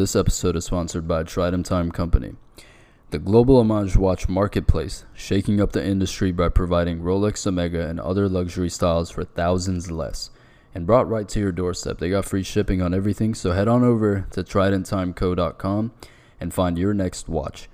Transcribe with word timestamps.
this 0.00 0.16
episode 0.16 0.56
is 0.56 0.64
sponsored 0.64 1.06
by 1.06 1.22
Trident 1.22 1.66
Time 1.66 1.92
Company, 1.92 2.32
the 3.10 3.18
global 3.18 3.58
homage 3.60 3.98
watch 3.98 4.30
marketplace, 4.30 5.04
shaking 5.12 5.60
up 5.60 5.72
the 5.72 5.84
industry 5.84 6.32
by 6.32 6.48
providing 6.48 7.02
Rolex 7.02 7.46
Omega 7.46 7.86
and 7.86 8.00
other 8.00 8.26
luxury 8.26 8.70
styles 8.70 9.10
for 9.10 9.24
thousands 9.24 9.90
less. 9.90 10.30
And 10.74 10.86
brought 10.86 11.06
right 11.06 11.28
to 11.28 11.38
your 11.38 11.52
doorstep. 11.52 11.98
They 11.98 12.08
got 12.08 12.24
free 12.24 12.42
shipping 12.42 12.80
on 12.80 12.94
everything, 12.94 13.34
so 13.34 13.52
head 13.52 13.68
on 13.68 13.84
over 13.84 14.26
to 14.30 14.42
tridenttimeco.com 14.42 15.92
and 16.40 16.54
find 16.54 16.78
your 16.78 16.94
next 16.94 17.28
watch. 17.28 17.68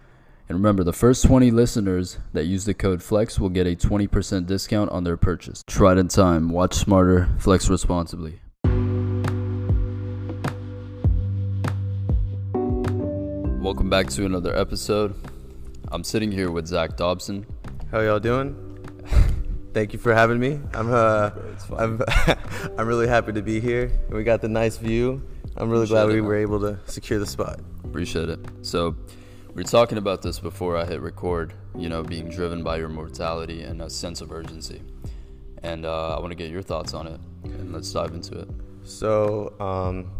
And 0.49 0.59
remember, 0.59 0.83
the 0.83 0.93
first 0.93 1.25
20 1.27 1.53
listeners 1.53 2.19
that 2.33 2.47
use 2.47 2.65
the 2.65 2.75
code 2.75 3.03
FLEX 3.03 3.39
will 3.39 3.51
get 3.51 3.69
a 3.69 3.77
20% 3.77 4.47
discount 4.47 4.91
on 4.91 5.05
their 5.05 5.17
purchase. 5.17 5.63
Trident 5.69 6.11
Time, 6.11 6.49
watch 6.49 6.75
smarter, 6.75 7.29
flex 7.39 7.71
responsibly. 7.71 8.41
Welcome 13.67 13.91
back 13.91 14.07
to 14.11 14.25
another 14.25 14.57
episode. 14.57 15.13
I'm 15.91 16.05
sitting 16.05 16.31
here 16.31 16.53
with 16.53 16.69
Zach 16.69 16.97
Dobson. 16.97 17.45
How 17.91 17.99
y'all 17.99 18.21
doing? 18.21 18.55
Thank 19.75 19.93
you 19.93 19.99
for 19.99 20.15
having 20.15 20.39
me. 20.39 20.61
I'm 20.73 20.95
uh, 20.95 21.31
I'm 21.77 22.01
I'm 22.79 22.87
really 22.87 23.09
happy 23.09 23.33
to 23.33 23.43
be 23.43 23.59
here. 23.59 23.91
We 24.09 24.23
got 24.23 24.41
the 24.41 24.49
nice 24.49 24.77
view. 24.77 25.21
I'm 25.57 25.69
really 25.69 25.89
glad 25.89 26.07
we 26.07 26.21
were 26.21 26.37
able 26.37 26.61
to 26.61 26.79
secure 26.87 27.19
the 27.19 27.27
spot. 27.27 27.59
Appreciate 27.83 28.29
it. 28.29 28.39
So, 28.63 28.95
we 29.49 29.55
were 29.55 29.63
talking 29.65 29.99
about 29.99 30.23
this 30.23 30.39
before 30.39 30.77
I 30.77 30.85
hit 30.85 31.01
record. 31.01 31.53
You 31.77 31.89
know, 31.89 32.05
being 32.05 32.29
driven 32.29 32.63
by 32.63 32.77
your 32.77 32.89
mortality 32.89 33.63
and 33.63 33.83
a 33.83 33.91
sense 33.91 34.21
of 34.21 34.31
urgency. 34.31 34.81
And 35.65 35.85
uh, 35.85 36.17
I 36.17 36.21
want 36.21 36.31
to 36.31 36.37
get 36.37 36.53
your 36.53 36.63
thoughts 36.63 36.95
on 36.95 37.09
it. 37.09 37.19
And 37.43 37.73
let's 37.73 37.91
dive 37.93 38.15
into 38.15 38.39
it. 38.39 38.49
So, 38.85 39.59
um, 39.59 40.13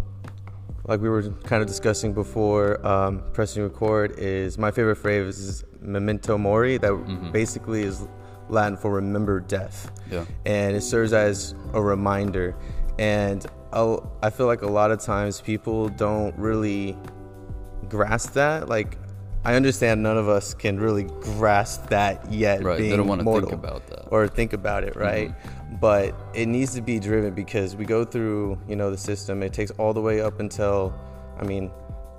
like 0.87 1.01
we 1.01 1.09
were 1.09 1.23
kind 1.45 1.63
of 1.63 1.69
discussing 1.69 2.13
before 2.13 2.85
um, 2.87 3.23
pressing 3.33 3.63
record, 3.63 4.19
is 4.19 4.57
my 4.57 4.71
favorite 4.71 4.97
phrase 4.97 5.39
is 5.39 5.65
memento 5.81 6.39
mori. 6.39 6.79
That 6.79 6.93
mm-hmm. 6.93 7.33
basically 7.33 7.83
is 7.83 8.07
Latin 8.49 8.77
for 8.77 8.93
remember 8.93 9.41
death. 9.41 9.91
Yeah. 10.11 10.25
And 10.45 10.77
it 10.77 10.83
serves 10.83 11.13
as 11.13 11.55
a 11.73 11.83
reminder. 11.83 12.57
And 12.99 13.45
I'll, 13.73 14.17
I 14.23 14.31
feel 14.31 14.47
like 14.47 14.63
a 14.63 14.71
lot 14.71 14.91
of 14.91 15.01
times 15.01 15.41
people 15.41 15.89
don't 15.89 16.37
really 16.39 16.97
grasp 17.89 18.35
that. 18.35 18.69
Like, 18.69 18.97
I 19.45 19.55
understand 19.55 20.03
none 20.03 20.17
of 20.17 20.29
us 20.29 20.55
can 20.55 20.79
really 20.79 21.05
grasp 21.05 21.89
that 21.91 22.33
yet. 22.33 22.63
Right. 22.63 22.79
Being 22.79 22.91
they 22.91 22.97
don't 22.97 23.07
want 23.07 23.23
to 23.23 23.41
think 23.41 23.53
about 23.53 23.87
that. 23.89 24.07
Or 24.11 24.27
think 24.29 24.53
about 24.53 24.85
it, 24.85 24.97
right? 24.97 25.31
Mm-hmm. 25.31 25.56
But 25.81 26.15
it 26.35 26.47
needs 26.47 26.75
to 26.75 26.81
be 26.81 26.99
driven 26.99 27.35
because 27.35 27.75
we 27.77 27.85
go 27.85 28.05
through, 28.05 28.59
you 28.69 28.77
know, 28.77 28.91
the 28.91 28.99
system. 28.99 29.43
It 29.43 29.53
takes 29.53 29.73
all 29.73 29.93
the 29.93 30.01
way 30.01 30.21
up 30.21 30.39
until, 30.41 30.95
I 31.39 31.45
mean, 31.45 31.71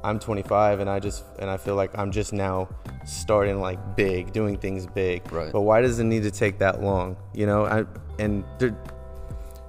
I'm 0.03 0.19
25 0.19 0.79
and 0.79 0.89
I 0.89 0.99
just 0.99 1.25
and 1.39 1.49
I 1.49 1.57
feel 1.57 1.75
like 1.75 1.97
I'm 1.97 2.11
just 2.11 2.33
now 2.33 2.69
starting 3.05 3.59
like 3.59 3.95
big, 3.95 4.31
doing 4.31 4.57
things 4.57 4.85
big. 4.85 5.31
Right. 5.31 5.51
But 5.51 5.61
why 5.61 5.81
does 5.81 5.99
it 5.99 6.03
need 6.03 6.23
to 6.23 6.31
take 6.31 6.59
that 6.59 6.81
long? 6.81 7.17
You 7.33 7.45
know, 7.45 7.65
I 7.65 7.85
and 8.19 8.43
there, 8.59 8.77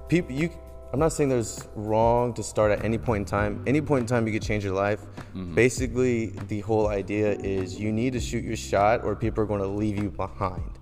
people 0.07 0.31
you 0.33 0.49
I'm 0.91 0.99
not 0.99 1.13
saying 1.13 1.29
there's 1.29 1.67
wrong 1.75 2.33
to 2.33 2.41
start 2.41 2.71
at 2.71 2.83
any 2.83 2.97
point 2.97 3.21
in 3.21 3.25
time. 3.25 3.63
Any 3.67 3.79
point 3.81 4.01
in 4.01 4.07
time 4.07 4.25
you 4.25 4.33
could 4.33 4.41
change 4.41 4.63
your 4.63 4.73
life. 4.73 5.01
Mm-hmm. 5.35 5.53
Basically, 5.53 6.27
the 6.47 6.61
whole 6.61 6.87
idea 6.87 7.33
is 7.33 7.79
you 7.79 7.91
need 7.91 8.13
to 8.13 8.19
shoot 8.19 8.43
your 8.43 8.55
shot 8.55 9.03
or 9.03 9.15
people 9.15 9.43
are 9.43 9.47
going 9.47 9.61
to 9.61 9.67
leave 9.67 9.97
you 9.97 10.09
behind. 10.09 10.79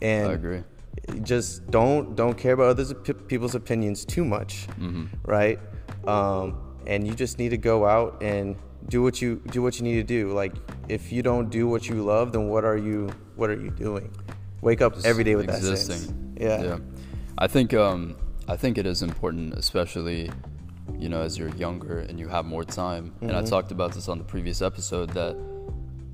And 0.00 0.30
I 0.30 0.32
agree. 0.32 0.62
Just 1.22 1.70
don't 1.70 2.16
don't 2.16 2.36
care 2.36 2.52
about 2.52 2.78
other 2.78 2.94
people's 2.94 3.54
opinions 3.54 4.04
too 4.04 4.24
much, 4.24 4.66
mm-hmm. 4.78 5.06
right? 5.24 5.58
Um, 6.06 6.58
and 6.86 7.06
you 7.06 7.14
just 7.14 7.38
need 7.38 7.50
to 7.50 7.58
go 7.58 7.86
out 7.86 8.22
and 8.22 8.56
do 8.88 9.02
what 9.02 9.20
you 9.22 9.42
do 9.50 9.62
what 9.62 9.78
you 9.78 9.84
need 9.84 9.96
to 9.96 10.02
do. 10.02 10.32
Like 10.32 10.54
if 10.88 11.12
you 11.12 11.22
don't 11.22 11.50
do 11.50 11.68
what 11.68 11.88
you 11.88 12.02
love, 12.02 12.32
then 12.32 12.48
what 12.48 12.64
are 12.64 12.76
you 12.76 13.10
what 13.36 13.50
are 13.50 13.60
you 13.60 13.70
doing? 13.70 14.14
Wake 14.60 14.82
up 14.82 14.94
Just 14.94 15.06
every 15.06 15.24
day 15.24 15.36
with 15.36 15.48
existing. 15.48 15.96
that 15.96 16.02
sense. 16.02 16.14
Yeah. 16.38 16.62
Yeah. 16.62 16.78
I 17.38 17.46
think 17.46 17.74
um 17.74 18.16
I 18.48 18.56
think 18.56 18.78
it 18.78 18.86
is 18.86 19.02
important 19.02 19.54
especially 19.54 20.30
you 20.98 21.08
know 21.08 21.22
as 21.22 21.38
you're 21.38 21.54
younger 21.56 22.00
and 22.00 22.18
you 22.18 22.28
have 22.28 22.44
more 22.44 22.64
time. 22.64 23.10
Mm-hmm. 23.10 23.28
And 23.28 23.36
I 23.36 23.40
mm-hmm. 23.40 23.50
talked 23.50 23.72
about 23.72 23.92
this 23.92 24.08
on 24.08 24.18
the 24.18 24.24
previous 24.24 24.62
episode 24.62 25.10
that 25.10 25.36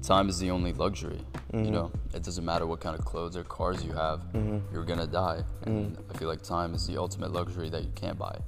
time 0.03 0.29
is 0.29 0.39
the 0.39 0.51
only 0.51 0.73
luxury. 0.73 1.21
Mm-hmm. 1.53 1.65
You 1.65 1.71
know, 1.71 1.93
it 2.15 2.23
doesn't 2.23 2.45
matter 2.45 2.67
what 2.67 2.81
kind 2.81 2.99
of 2.99 3.05
clothes 3.05 3.37
or 3.37 3.45
cars 3.45 3.85
you 3.85 3.93
have, 3.93 4.21
mm-hmm. 4.33 4.59
you're 4.73 4.85
gonna 4.85 5.07
die. 5.07 5.43
And 5.63 5.97
mm-hmm. 5.97 6.11
I 6.11 6.19
feel 6.19 6.29
like 6.29 6.43
time 6.43 6.75
is 6.75 6.87
the 6.87 6.99
ultimate 6.99 7.33
luxury 7.33 7.71
that 7.71 7.83
you 7.83 7.91
can't 7.95 8.19
buy. 8.19 8.39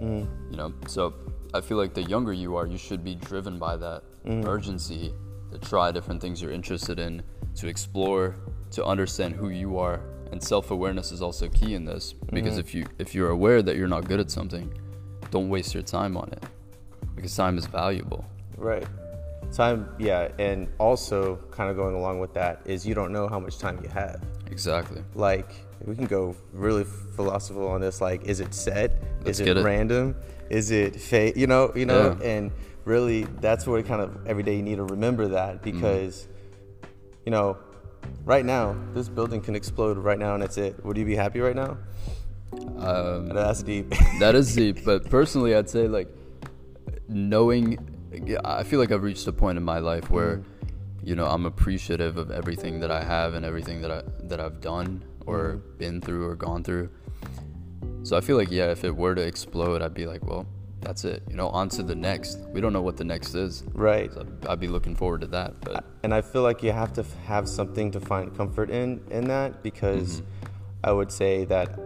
Mm-hmm. 0.00 0.50
You 0.50 0.56
know, 0.56 0.74
so 0.86 1.14
I 1.52 1.60
feel 1.60 1.76
like 1.76 1.94
the 1.94 2.02
younger 2.02 2.32
you 2.32 2.56
are, 2.56 2.66
you 2.66 2.78
should 2.78 3.04
be 3.04 3.14
driven 3.14 3.58
by 3.58 3.76
that 3.76 4.02
mm. 4.26 4.44
urgency 4.46 5.14
to 5.52 5.58
try 5.58 5.92
different 5.92 6.20
things 6.20 6.42
you're 6.42 6.50
interested 6.50 6.98
in, 6.98 7.22
to 7.56 7.68
explore, 7.68 8.34
to 8.72 8.84
understand 8.84 9.36
who 9.36 9.50
you 9.50 9.78
are. 9.78 10.00
And 10.32 10.42
self-awareness 10.42 11.12
is 11.12 11.22
also 11.22 11.48
key 11.48 11.74
in 11.74 11.84
this 11.84 12.12
because 12.32 12.58
if 12.58 12.74
you 12.74 12.86
if 12.98 13.14
you're 13.14 13.30
aware 13.30 13.62
that 13.62 13.76
you're 13.76 13.86
not 13.86 14.08
good 14.08 14.18
at 14.18 14.32
something, 14.32 14.72
don't 15.30 15.48
waste 15.48 15.74
your 15.74 15.84
time 15.84 16.16
on 16.16 16.28
it 16.32 16.42
because 17.14 17.36
time 17.36 17.56
is 17.56 17.66
valuable. 17.66 18.24
Right. 18.56 18.86
Time, 19.54 19.88
yeah, 20.00 20.28
and 20.38 20.68
also 20.78 21.36
kind 21.52 21.70
of 21.70 21.76
going 21.76 21.94
along 21.94 22.18
with 22.18 22.34
that 22.34 22.60
is 22.64 22.84
you 22.84 22.94
don't 22.94 23.12
know 23.12 23.28
how 23.28 23.38
much 23.38 23.58
time 23.58 23.78
you 23.82 23.88
have. 23.90 24.20
Exactly. 24.50 25.02
Like 25.14 25.52
we 25.84 25.94
can 25.94 26.06
go 26.06 26.34
really 26.52 26.84
philosophical 26.84 27.68
on 27.68 27.80
this. 27.80 28.00
Like, 28.00 28.24
is 28.24 28.40
it 28.40 28.52
set? 28.52 29.02
Let's 29.24 29.40
is 29.40 29.46
it, 29.46 29.56
it, 29.56 29.62
random? 29.62 30.16
Is 30.50 30.70
it 30.70 30.96
fate? 30.96 31.36
You 31.36 31.46
know, 31.46 31.72
you 31.74 31.86
know, 31.86 32.16
yeah. 32.20 32.26
and 32.26 32.52
really, 32.84 33.24
that's 33.40 33.66
what 33.66 33.84
kind 33.86 34.00
of 34.00 34.26
every 34.26 34.42
day 34.42 34.56
you 34.56 34.62
need 34.62 34.76
to 34.76 34.84
remember 34.84 35.28
that 35.28 35.62
mm-hmm. 35.62 35.70
because, 35.70 36.26
mm. 36.82 36.88
you 37.24 37.30
know, 37.30 37.56
right 38.24 38.44
now 38.44 38.76
this 38.92 39.08
building 39.08 39.40
can 39.40 39.54
explode 39.54 39.98
right 39.98 40.18
now 40.18 40.34
and 40.34 40.42
that's 40.42 40.58
it. 40.58 40.84
Would 40.84 40.96
you 40.96 41.04
be 41.04 41.14
happy 41.14 41.40
right 41.40 41.56
now? 41.56 41.78
Um, 42.78 43.28
that's 43.28 43.62
deep. 43.62 43.90
that 44.20 44.34
is 44.34 44.54
deep, 44.54 44.78
but 44.84 45.08
personally, 45.10 45.54
I'd 45.54 45.70
say 45.70 45.88
like 45.88 46.08
knowing. 47.08 47.90
I 48.44 48.62
feel 48.62 48.78
like 48.80 48.92
I've 48.92 49.02
reached 49.02 49.26
a 49.26 49.32
point 49.32 49.58
in 49.58 49.64
my 49.64 49.78
life 49.78 50.10
where. 50.10 50.42
You 51.06 51.14
know, 51.14 51.26
I'm 51.26 51.44
appreciative 51.44 52.16
of 52.16 52.30
everything 52.30 52.80
that 52.80 52.90
I 52.90 53.04
have 53.04 53.34
and 53.34 53.44
everything 53.44 53.82
that 53.82 53.90
I 53.90 54.02
that 54.22 54.40
I've 54.40 54.62
done 54.62 55.04
or 55.26 55.60
mm. 55.60 55.78
been 55.78 56.00
through 56.00 56.26
or 56.26 56.34
gone 56.34 56.64
through 56.64 56.88
so 58.04 58.18
I 58.18 58.20
feel 58.20 58.36
like 58.36 58.50
yeah, 58.50 58.70
if 58.70 58.84
it 58.84 58.94
were 58.94 59.14
to 59.14 59.22
explode, 59.22 59.80
I'd 59.80 59.94
be 59.94 60.06
like, 60.06 60.22
well, 60.24 60.46
that's 60.82 61.04
it. 61.06 61.22
You 61.28 61.36
know, 61.36 61.48
on 61.48 61.70
to 61.70 61.82
the 61.82 61.94
next. 61.94 62.38
We 62.52 62.60
don't 62.60 62.74
know 62.74 62.82
what 62.82 62.98
the 62.98 63.04
next 63.04 63.34
is. 63.34 63.64
Right. 63.72 64.12
So 64.12 64.26
I'd 64.46 64.60
be 64.60 64.68
looking 64.68 64.94
forward 64.94 65.22
to 65.22 65.26
that. 65.28 65.58
But 65.62 65.86
and 66.02 66.12
I 66.12 66.20
feel 66.20 66.42
like 66.42 66.62
you 66.62 66.70
have 66.72 66.92
to 66.94 67.04
have 67.24 67.48
something 67.48 67.90
to 67.92 68.00
find 68.00 68.36
comfort 68.36 68.68
in 68.68 69.02
in 69.10 69.24
that 69.28 69.62
because 69.62 70.20
mm-hmm. 70.20 70.46
I 70.84 70.92
would 70.92 71.10
say 71.10 71.46
that 71.46 71.78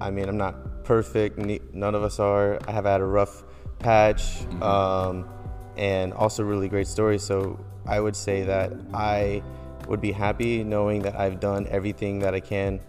I 0.00 0.10
mean 0.10 0.28
I'm 0.28 0.38
not 0.38 0.84
perfect. 0.84 1.38
None 1.38 1.94
of 1.96 2.04
us 2.04 2.20
are. 2.20 2.60
I 2.68 2.70
have 2.70 2.84
had 2.84 3.00
a 3.00 3.04
rough 3.04 3.42
patch, 3.80 4.22
mm-hmm. 4.22 4.62
um, 4.62 5.28
and 5.76 6.12
also 6.12 6.42
really 6.42 6.68
great 6.68 6.86
stories. 6.86 7.22
So 7.22 7.58
I 7.86 8.00
would 8.00 8.16
say 8.16 8.42
that 8.44 8.72
I 8.94 9.42
would 9.88 10.00
be 10.00 10.12
happy 10.12 10.62
knowing 10.62 11.02
that 11.02 11.16
I've 11.16 11.40
done 11.40 11.66
everything 11.70 12.18
that 12.20 12.34
I 12.34 12.40
can 12.40 12.80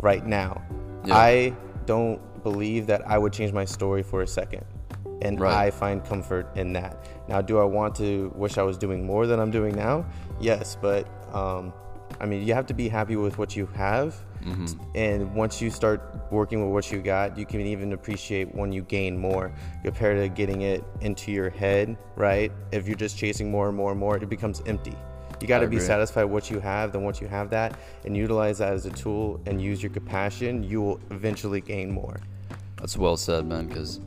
right 0.00 0.24
now. 0.24 0.62
Yeah. 1.04 1.16
I 1.16 1.56
don't 1.86 2.20
believe 2.42 2.86
that 2.86 3.06
I 3.06 3.18
would 3.18 3.32
change 3.32 3.52
my 3.52 3.64
story 3.64 4.02
for 4.02 4.22
a 4.22 4.26
second. 4.26 4.64
And 5.22 5.40
right. 5.40 5.66
I 5.66 5.70
find 5.70 6.04
comfort 6.04 6.48
in 6.56 6.72
that. 6.72 7.08
Now, 7.28 7.40
do 7.40 7.58
I 7.58 7.64
want 7.64 7.94
to 7.96 8.32
wish 8.34 8.58
I 8.58 8.62
was 8.62 8.76
doing 8.76 9.06
more 9.06 9.26
than 9.26 9.38
I'm 9.38 9.52
doing 9.52 9.76
now? 9.76 10.04
Yes, 10.40 10.76
but 10.80 11.06
um, 11.32 11.72
I 12.22 12.26
mean, 12.26 12.46
you 12.46 12.54
have 12.54 12.66
to 12.66 12.74
be 12.74 12.88
happy 12.88 13.16
with 13.16 13.36
what 13.36 13.56
you 13.56 13.66
have. 13.74 14.14
Mm-hmm. 14.44 14.66
And 14.94 15.34
once 15.34 15.60
you 15.60 15.70
start 15.70 16.00
working 16.30 16.62
with 16.64 16.72
what 16.72 16.92
you 16.92 17.02
got, 17.02 17.36
you 17.36 17.44
can 17.44 17.60
even 17.60 17.92
appreciate 17.92 18.54
when 18.54 18.72
you 18.72 18.82
gain 18.82 19.18
more 19.18 19.52
compared 19.82 20.18
to 20.18 20.28
getting 20.28 20.62
it 20.62 20.84
into 21.00 21.32
your 21.32 21.50
head, 21.50 21.98
right? 22.14 22.52
If 22.70 22.86
you're 22.86 22.96
just 22.96 23.18
chasing 23.18 23.50
more 23.50 23.68
and 23.68 23.76
more 23.76 23.90
and 23.90 23.98
more, 23.98 24.16
it 24.16 24.28
becomes 24.28 24.62
empty. 24.66 24.94
You 25.40 25.48
got 25.48 25.58
to 25.58 25.66
be 25.66 25.80
satisfied 25.80 26.24
with 26.24 26.32
what 26.32 26.50
you 26.50 26.60
have. 26.60 26.92
Then 26.92 27.02
once 27.02 27.20
you 27.20 27.26
have 27.26 27.50
that 27.50 27.76
and 28.04 28.16
utilize 28.16 28.58
that 28.58 28.72
as 28.72 28.86
a 28.86 28.90
tool 28.90 29.40
and 29.46 29.60
use 29.60 29.82
your 29.82 29.90
compassion, 29.90 30.62
you 30.62 30.80
will 30.80 31.00
eventually 31.10 31.60
gain 31.60 31.90
more. 31.90 32.20
That's 32.76 32.96
well 32.96 33.16
said, 33.16 33.46
man. 33.46 33.66
Because 33.66 34.00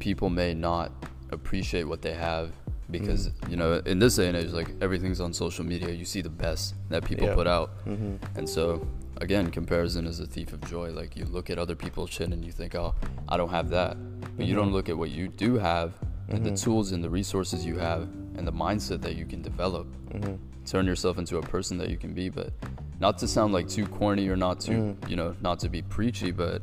people 0.00 0.30
may 0.30 0.52
not 0.52 0.90
appreciate 1.30 1.84
what 1.84 2.02
they 2.02 2.14
have 2.14 2.50
because 2.90 3.28
mm-hmm. 3.28 3.50
you 3.50 3.56
know 3.56 3.74
in 3.86 3.98
this 3.98 4.16
day 4.16 4.28
and 4.28 4.36
age 4.36 4.50
like 4.50 4.68
everything's 4.80 5.20
on 5.20 5.32
social 5.32 5.64
media 5.64 5.90
you 5.90 6.04
see 6.04 6.20
the 6.20 6.28
best 6.28 6.74
that 6.88 7.04
people 7.04 7.26
yep. 7.26 7.34
put 7.34 7.46
out 7.46 7.84
mm-hmm. 7.86 8.16
and 8.36 8.48
so 8.48 8.86
again 9.20 9.50
comparison 9.50 10.06
is 10.06 10.20
a 10.20 10.26
thief 10.26 10.52
of 10.52 10.60
joy 10.68 10.90
like 10.90 11.16
you 11.16 11.24
look 11.26 11.50
at 11.50 11.58
other 11.58 11.74
people's 11.74 12.10
shit 12.10 12.30
and 12.30 12.44
you 12.44 12.52
think 12.52 12.74
oh 12.74 12.94
i 13.28 13.36
don't 13.36 13.50
have 13.50 13.70
that 13.70 13.96
but 13.96 14.30
mm-hmm. 14.30 14.42
you 14.42 14.54
don't 14.54 14.72
look 14.72 14.88
at 14.88 14.96
what 14.96 15.10
you 15.10 15.28
do 15.28 15.56
have 15.56 15.94
and 16.28 16.44
the 16.44 16.50
mm-hmm. 16.50 16.56
tools 16.56 16.92
and 16.92 17.02
the 17.02 17.10
resources 17.10 17.64
you 17.64 17.78
have 17.78 18.02
and 18.36 18.46
the 18.46 18.52
mindset 18.52 19.00
that 19.00 19.14
you 19.14 19.24
can 19.24 19.40
develop 19.40 19.86
mm-hmm. 20.08 20.34
turn 20.66 20.86
yourself 20.86 21.18
into 21.18 21.38
a 21.38 21.42
person 21.42 21.78
that 21.78 21.88
you 21.88 21.96
can 21.96 22.12
be 22.12 22.28
but 22.28 22.52
not 23.00 23.18
to 23.18 23.28
sound 23.28 23.52
like 23.52 23.68
too 23.68 23.86
corny 23.86 24.28
or 24.28 24.36
not 24.36 24.60
too 24.60 24.72
mm-hmm. 24.72 25.10
you 25.10 25.16
know 25.16 25.34
not 25.40 25.58
to 25.58 25.68
be 25.68 25.80
preachy 25.82 26.30
but 26.30 26.60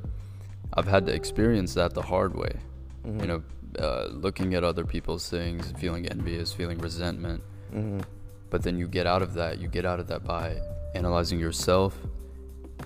i've 0.76 0.88
had 0.88 1.06
to 1.06 1.14
experience 1.14 1.74
that 1.74 1.94
the 1.94 2.02
hard 2.02 2.36
way 2.36 2.54
mm-hmm. 3.06 3.22
you 3.22 3.28
know 3.28 3.44
uh, 3.80 4.08
looking 4.12 4.54
at 4.56 4.64
other 4.64 4.86
people's 4.86 5.30
things, 5.30 5.72
feeling 5.80 6.08
envious, 6.08 6.54
feeling 6.54 6.78
resentment. 6.80 7.42
hmm 7.72 8.00
But 8.50 8.64
then 8.64 8.78
you 8.78 8.88
get 8.88 9.08
out 9.08 9.22
of 9.22 9.34
that. 9.36 9.60
You 9.60 9.68
get 9.68 9.86
out 9.86 10.00
of 10.00 10.08
that 10.08 10.24
by 10.24 10.60
analyzing 10.96 11.40
yourself 11.40 11.98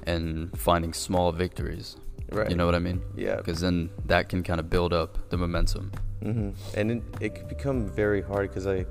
and 0.05 0.55
finding 0.57 0.93
small 0.93 1.31
victories. 1.31 1.97
Right. 2.31 2.49
You 2.49 2.55
know 2.55 2.65
what 2.65 2.75
I 2.75 2.79
mean? 2.79 3.01
Yeah. 3.15 3.37
Because 3.37 3.61
then 3.61 3.89
that 4.05 4.29
can 4.29 4.43
kind 4.43 4.59
of 4.59 4.69
build 4.69 4.93
up 4.93 5.29
the 5.29 5.37
momentum. 5.37 5.91
Mm-hmm. 6.23 6.79
And 6.79 6.91
it, 6.91 7.03
it 7.21 7.35
could 7.35 7.47
become 7.47 7.87
very 7.87 8.21
hard 8.21 8.49
because 8.49 8.67
I, 8.67 8.85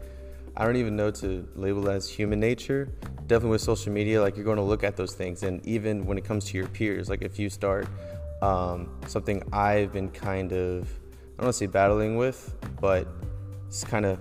I 0.56 0.64
don't 0.64 0.76
even 0.76 0.94
know 0.94 1.11
to 1.11 1.46
label 1.56 1.88
as 1.88 2.08
human 2.08 2.38
nature. 2.38 2.88
Definitely 3.26 3.50
with 3.50 3.62
social 3.62 3.93
media, 3.93 4.20
like 4.20 4.37
you're 4.37 4.44
going 4.44 4.58
to 4.58 4.62
look 4.62 4.85
at 4.85 4.96
those 4.96 5.14
things, 5.14 5.43
and 5.43 5.64
even 5.67 6.05
when 6.05 6.19
it 6.19 6.25
comes 6.25 6.44
to 6.46 6.58
your 6.58 6.69
peers, 6.69 7.08
like 7.08 7.23
if 7.23 7.38
you 7.38 7.49
start 7.49 7.88
um, 8.43 8.91
something 9.06 9.43
I've 9.50 9.93
been 9.94 10.11
kind 10.11 10.52
of, 10.52 10.88
I 11.34 11.42
don't 11.42 11.46
want 11.46 11.54
to 11.54 11.58
say 11.58 11.66
battling 11.66 12.16
with, 12.16 12.54
but 12.81 13.08
it's 13.66 13.82
kind 13.84 14.06
of 14.06 14.19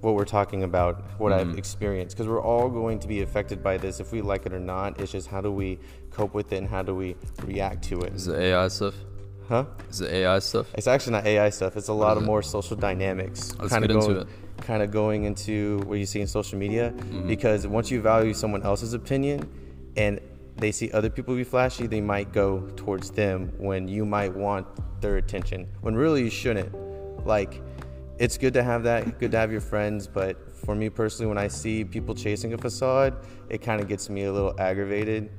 what 0.00 0.14
we're 0.14 0.24
talking 0.24 0.62
about, 0.64 1.02
what 1.18 1.32
I've 1.32 1.48
Mhm. 1.48 1.58
experienced, 1.58 2.16
because 2.16 2.26
we're 2.28 2.42
all 2.42 2.68
going 2.68 2.98
to 3.00 3.06
be 3.08 3.20
affected 3.22 3.62
by 3.62 3.76
this, 3.76 4.00
if 4.00 4.10
we 4.12 4.20
like 4.22 4.46
it 4.46 4.52
or 4.52 4.58
not. 4.58 4.98
It's 5.00 5.12
just 5.12 5.28
how 5.28 5.40
do 5.40 5.52
we 5.52 5.78
cope 6.10 6.34
with 6.34 6.52
it 6.52 6.56
and 6.56 6.66
how 6.66 6.82
do 6.82 6.94
we 6.94 7.14
react 7.46 7.84
to 7.84 8.00
it, 8.00 8.14
Is 8.14 8.26
it 8.26 8.36
AI 8.38 8.66
stuff? 8.68 8.94
huh? 9.48 9.64
Is 9.90 10.00
it 10.00 10.10
AI 10.12 10.38
stuff? 10.40 10.66
It's 10.74 10.86
actually 10.88 11.12
not 11.12 11.26
AI 11.26 11.50
stuff. 11.50 11.76
It's 11.76 11.88
a 11.88 11.92
lot 11.92 12.16
of 12.16 12.22
it? 12.24 12.26
more 12.26 12.42
social 12.42 12.76
dynamics. 12.76 13.52
Let's 13.60 13.72
kinda 13.72 13.86
get 13.88 13.94
into 13.96 14.06
going, 14.08 14.20
it. 14.22 14.28
Kind 14.66 14.82
of 14.82 14.90
going 14.90 15.24
into 15.24 15.80
what 15.86 15.98
you 15.98 16.06
see 16.06 16.20
in 16.20 16.26
social 16.26 16.58
media, 16.58 16.92
Mm-hmm. 16.96 17.28
because 17.28 17.66
once 17.66 17.90
you 17.92 18.00
value 18.00 18.34
someone 18.34 18.62
else's 18.62 18.92
opinion, 18.94 19.46
and 19.96 20.18
they 20.60 20.72
see 20.72 20.90
other 20.92 21.10
people 21.10 21.34
be 21.34 21.44
flashy, 21.44 21.86
they 21.86 22.00
might 22.00 22.32
go 22.32 22.60
towards 22.76 23.10
them 23.10 23.52
when 23.56 23.88
you 23.88 24.04
might 24.04 24.34
want 24.34 24.66
their 25.00 25.16
attention. 25.16 25.66
When 25.80 25.94
really 25.94 26.22
you 26.22 26.30
shouldn't. 26.30 26.72
Like, 27.26 27.62
it's 28.18 28.36
good 28.36 28.52
to 28.54 28.62
have 28.62 28.82
that, 28.82 29.18
good 29.18 29.30
to 29.32 29.38
have 29.38 29.50
your 29.50 29.62
friends, 29.62 30.06
but 30.06 30.54
for 30.54 30.74
me 30.74 30.90
personally, 30.90 31.26
when 31.26 31.38
I 31.38 31.48
see 31.48 31.84
people 31.84 32.14
chasing 32.14 32.52
a 32.52 32.58
facade, 32.58 33.16
it 33.48 33.62
kind 33.62 33.80
of 33.80 33.88
gets 33.88 34.10
me 34.10 34.24
a 34.24 34.32
little 34.32 34.54
aggravated. 34.60 35.30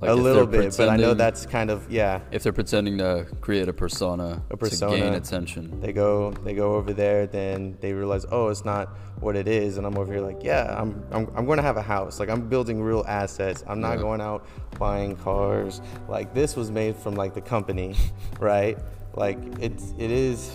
Like 0.00 0.10
a 0.10 0.14
little 0.14 0.46
bit, 0.46 0.74
but 0.76 0.88
I 0.88 0.96
know 0.96 1.14
that's 1.14 1.46
kind 1.46 1.70
of 1.70 1.90
yeah. 1.90 2.20
If 2.32 2.42
they're 2.42 2.52
pretending 2.52 2.98
to 2.98 3.26
create 3.40 3.68
a 3.68 3.72
persona, 3.72 4.42
A 4.50 4.56
to 4.56 4.76
gain 4.88 5.14
attention. 5.14 5.80
they 5.80 5.92
go 5.92 6.32
they 6.44 6.52
go 6.54 6.74
over 6.74 6.92
there 6.92 7.26
then 7.26 7.76
they 7.80 7.92
realize 7.92 8.26
oh 8.30 8.48
it's 8.48 8.64
not 8.64 8.88
what 9.20 9.36
it 9.36 9.46
is 9.48 9.78
and 9.78 9.86
i'm 9.86 9.96
over 9.96 10.12
here 10.12 10.20
like 10.20 10.42
yeah 10.42 10.74
i'm 10.78 11.02
i'm, 11.12 11.30
I'm 11.36 11.46
going 11.46 11.56
to 11.58 11.62
have 11.62 11.76
a 11.76 11.82
house 11.82 12.18
like 12.20 12.28
i'm 12.28 12.48
building 12.48 12.82
real 12.82 13.04
assets 13.06 13.62
i'm 13.68 13.80
not 13.80 13.94
Yeah. 13.96 14.02
going 14.02 14.20
out 14.20 14.46
buying 14.78 15.16
cars 15.16 15.80
like 16.08 16.34
this 16.34 16.56
was 16.56 16.70
made 16.70 16.96
from 16.96 17.14
like 17.14 17.32
the 17.32 17.40
company 17.40 17.94
right 18.40 18.76
like 19.14 19.38
it's 19.60 19.94
it 19.98 20.10
is 20.10 20.50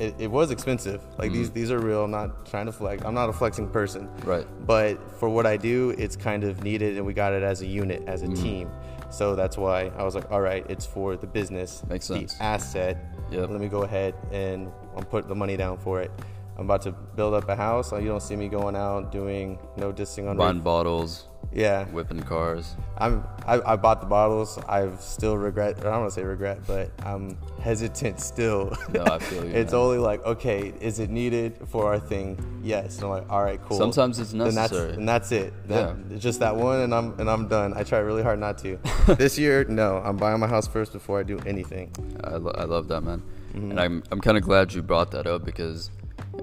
it, 0.00 0.14
it 0.18 0.30
was 0.30 0.50
expensive 0.50 1.00
like 1.18 1.30
these 1.30 1.50
these 1.50 1.70
are 1.70 1.78
real 1.78 2.02
i'm 2.04 2.10
not 2.10 2.46
trying 2.46 2.66
to 2.66 2.72
flex 2.72 3.04
i'm 3.04 3.14
not 3.14 3.28
a 3.28 3.32
flexing 3.32 3.68
person 3.68 4.08
Right. 4.24 4.46
but 4.66 4.96
for 5.20 5.28
what 5.28 5.46
I 5.46 5.56
do, 5.56 5.90
it's 5.98 6.16
kind 6.16 6.42
of 6.44 6.64
needed, 6.64 6.96
and 6.96 7.04
we 7.06 7.12
got 7.12 7.32
it 7.34 7.42
as 7.42 7.60
a 7.62 7.66
unit, 7.66 8.02
as 8.06 8.22
a 8.22 8.26
Mm-hmm. 8.26 8.42
team. 8.42 8.70
So 9.10 9.34
that's 9.36 9.56
why 9.58 9.90
I 9.98 10.02
was 10.04 10.14
like, 10.14 10.30
all 10.30 10.40
right, 10.40 10.64
it's 10.70 10.86
for 10.86 11.16
the 11.16 11.26
business, 11.26 11.82
Makes 11.88 12.08
the 12.08 12.26
asset. 12.40 12.96
Yep. 13.30 13.50
Let 13.50 13.60
me 13.60 13.68
go 13.68 13.82
ahead 13.82 14.14
and 14.32 14.70
I'll 14.96 15.02
put 15.02 15.28
the 15.28 15.34
money 15.34 15.56
down 15.56 15.76
for 15.78 16.00
it. 16.00 16.10
I'm 16.56 16.64
about 16.64 16.82
to 16.82 16.92
build 16.92 17.34
up 17.34 17.48
a 17.48 17.56
house. 17.56 17.92
You 17.92 18.06
don't 18.06 18.22
see 18.22 18.36
me 18.36 18.48
going 18.48 18.76
out 18.76 19.10
doing 19.12 19.58
no 19.76 19.92
dissing 19.92 20.28
on. 20.30 20.36
Buying 20.36 20.60
bottles, 20.60 21.26
yeah, 21.52 21.84
whipping 21.86 22.22
cars. 22.22 22.76
I'm. 22.98 23.24
I, 23.46 23.72
I 23.72 23.76
bought 23.76 24.00
the 24.00 24.06
bottles. 24.06 24.58
I've 24.68 25.00
still 25.00 25.36
regret. 25.36 25.78
I 25.80 25.82
don't 25.84 26.00
want 26.00 26.12
to 26.12 26.14
say 26.14 26.22
regret, 26.24 26.60
but 26.66 26.90
I'm 27.04 27.36
hesitant 27.60 28.20
still. 28.20 28.76
No, 28.92 29.02
I 29.04 29.18
feel 29.18 29.44
you, 29.44 29.50
it's 29.54 29.72
man. 29.72 29.80
only 29.80 29.98
like, 29.98 30.24
okay, 30.24 30.72
is 30.80 30.98
it 31.00 31.10
needed 31.10 31.56
for 31.68 31.86
our 31.86 31.98
thing? 31.98 32.60
Yes. 32.62 32.96
And 32.96 33.04
I'm 33.04 33.10
like, 33.10 33.30
all 33.30 33.42
right, 33.42 33.60
cool. 33.64 33.76
Sometimes 33.78 34.18
it's 34.20 34.30
Then 34.30 34.38
that's 34.38 34.54
necessary. 34.72 34.92
and 34.92 35.08
that's 35.08 35.32
it. 35.32 35.52
That, 35.68 35.96
Yeah. 35.96 36.14
it's 36.14 36.22
just 36.22 36.40
that 36.40 36.54
one, 36.54 36.80
and 36.80 36.94
I'm 36.94 37.18
and 37.18 37.28
I'm 37.28 37.48
done. 37.48 37.72
I 37.74 37.82
try 37.82 37.98
really 37.98 38.22
hard 38.22 38.38
not 38.38 38.58
to. 38.58 38.78
this 39.16 39.38
year, 39.38 39.64
no. 39.64 39.96
I'm 40.04 40.16
buying 40.16 40.38
my 40.38 40.46
house 40.46 40.68
first 40.68 40.92
before 40.92 41.18
I 41.18 41.22
do 41.24 41.38
anything. 41.46 41.90
I, 42.22 42.36
lo- 42.36 42.54
I 42.56 42.64
love 42.64 42.86
that, 42.88 43.00
man. 43.00 43.22
Mm-hmm. 43.54 43.70
And 43.72 43.80
I'm, 43.80 44.02
I'm 44.12 44.20
kind 44.20 44.36
of 44.36 44.44
glad 44.44 44.72
you 44.72 44.80
brought 44.82 45.10
that 45.10 45.26
up 45.26 45.44
because 45.44 45.90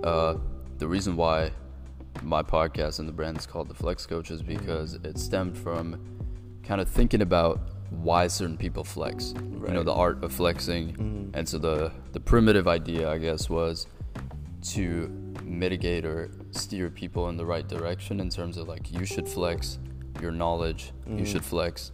uh, 0.03 0.35
the 0.79 0.87
reason 0.87 1.15
why 1.15 1.51
my 2.23 2.43
podcast 2.43 2.99
and 2.99 3.07
the 3.07 3.13
brand 3.13 3.37
is 3.37 3.45
called 3.45 3.67
the 3.67 3.73
Flex 3.73 4.05
Coaches 4.05 4.41
because 4.41 4.95
it 4.95 5.17
stemmed 5.17 5.57
from 5.57 5.99
kind 6.63 6.81
of 6.81 6.89
thinking 6.89 7.21
about 7.21 7.61
why 7.89 8.27
certain 8.27 8.57
people 8.57 8.83
flex. 8.83 9.33
You 9.67 9.73
know, 9.73 9.83
the 9.83 9.93
art 9.93 10.23
of 10.23 10.31
flexing. 10.31 10.93
Mm-hmm. 10.93 11.29
And 11.33 11.47
so 11.47 11.57
the, 11.57 11.91
the 12.11 12.19
primitive 12.19 12.67
idea, 12.67 13.09
I 13.09 13.17
guess, 13.17 13.49
was 13.49 13.87
to 14.73 15.09
mitigate 15.43 16.05
or 16.05 16.31
steer 16.51 16.89
people 16.89 17.29
in 17.29 17.37
the 17.37 17.45
right 17.45 17.67
direction 17.67 18.19
in 18.19 18.29
terms 18.29 18.57
of 18.57 18.67
like 18.67 18.91
you 18.91 19.05
should 19.05 19.27
flex 19.27 19.79
your 20.21 20.31
knowledge, 20.31 20.91
you 21.05 21.15
mm-hmm. 21.15 21.25
should 21.25 21.45
flex 21.45 21.91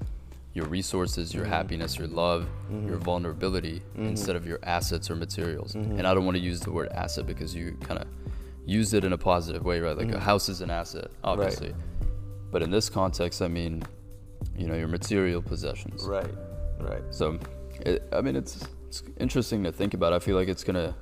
your 0.53 0.65
resources, 0.65 1.33
your 1.33 1.43
mm-hmm. 1.43 1.53
happiness, 1.53 1.97
your 1.97 2.07
love, 2.07 2.47
your 2.85 2.97
vulnerability 2.97 3.81
instead 3.97 4.35
of 4.35 4.45
your 4.45 4.59
assets 4.63 5.09
or 5.09 5.15
materials. 5.15 5.73
And 5.73 6.05
I 6.05 6.13
don't 6.13 6.25
want 6.25 6.37
to 6.37 6.43
use 6.43 6.59
the 6.59 6.71
word 6.71 6.89
asset 6.89 7.25
because 7.25 7.55
you 7.55 7.75
kind 7.81 7.99
of 7.99 8.07
use 8.65 8.93
it 8.93 9.03
in 9.03 9.13
a 9.13 9.17
positive 9.17 9.63
way, 9.63 9.79
right? 9.79 9.97
Like 9.97 10.09
a 10.09 10.17
mm. 10.17 10.19
house 10.19 10.49
is 10.49 10.61
an 10.61 10.69
asset, 10.69 11.11
obviously. 11.23 11.73
But 12.51 12.61
in 12.61 12.71
this 12.71 12.89
context, 12.89 13.41
I 13.41 13.47
mean, 13.47 13.83
you 14.57 14.67
know, 14.67 14.75
your 14.75 14.87
material 14.87 15.41
possessions. 15.41 16.03
Right. 16.05 16.29
Right. 16.79 17.01
So, 17.09 17.39
it, 17.81 18.07
I 18.11 18.21
mean, 18.21 18.35
it's, 18.35 18.67
it's 18.87 19.03
interesting 19.19 19.63
to 19.63 19.71
think 19.71 19.93
about. 19.93 20.13
I 20.13 20.19
feel 20.19 20.35
like 20.35 20.47
it's 20.47 20.63
gonna, 20.63 20.95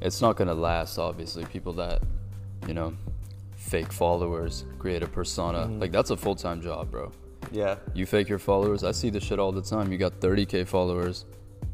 it's 0.00 0.20
not 0.20 0.36
gonna 0.36 0.54
last. 0.54 0.98
Obviously, 0.98 1.44
people 1.46 1.72
that, 1.74 2.02
you 2.66 2.74
know, 2.74 2.94
fake 3.56 3.92
followers, 3.92 4.64
create 4.78 5.02
a 5.02 5.06
persona, 5.06 5.60
mm-hmm. 5.60 5.80
like 5.80 5.92
that's 5.92 6.10
a 6.10 6.16
full 6.16 6.36
time 6.36 6.60
job, 6.60 6.90
bro. 6.90 7.10
Yeah. 7.50 7.76
You 7.94 8.06
fake 8.06 8.28
your 8.28 8.38
followers. 8.38 8.84
I 8.84 8.92
see 8.92 9.10
this 9.10 9.22
shit 9.22 9.38
all 9.38 9.52
the 9.52 9.62
time. 9.62 9.92
You 9.92 9.98
got 9.98 10.20
30k 10.20 10.66
followers, 10.66 11.24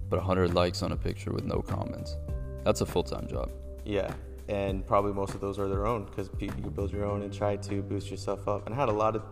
but 0.09 0.19
100 0.19 0.55
likes 0.55 0.83
on 0.83 0.93
a 0.93 0.97
picture 0.97 1.33
with 1.33 1.45
no 1.45 1.61
comments. 1.61 2.17
That's 2.65 2.81
a 2.81 2.87
full 2.87 3.03
time 3.03 3.27
job. 3.29 3.51
Yeah, 3.85 4.13
and 4.51 4.85
probably 4.87 5.13
most 5.13 5.35
of 5.35 5.41
those 5.41 5.59
are 5.59 5.69
their 5.69 5.87
own 5.87 6.05
because 6.05 6.29
you 6.41 6.51
build 6.51 6.93
your 6.93 7.05
own 7.05 7.23
and 7.23 7.33
try 7.33 7.57
to 7.57 7.75
boost 7.83 8.11
yourself 8.11 8.47
up. 8.49 8.67
And 8.67 8.75
I 8.75 8.79
had 8.79 8.89
a 8.89 8.99
lot 9.05 9.15
of 9.17 9.23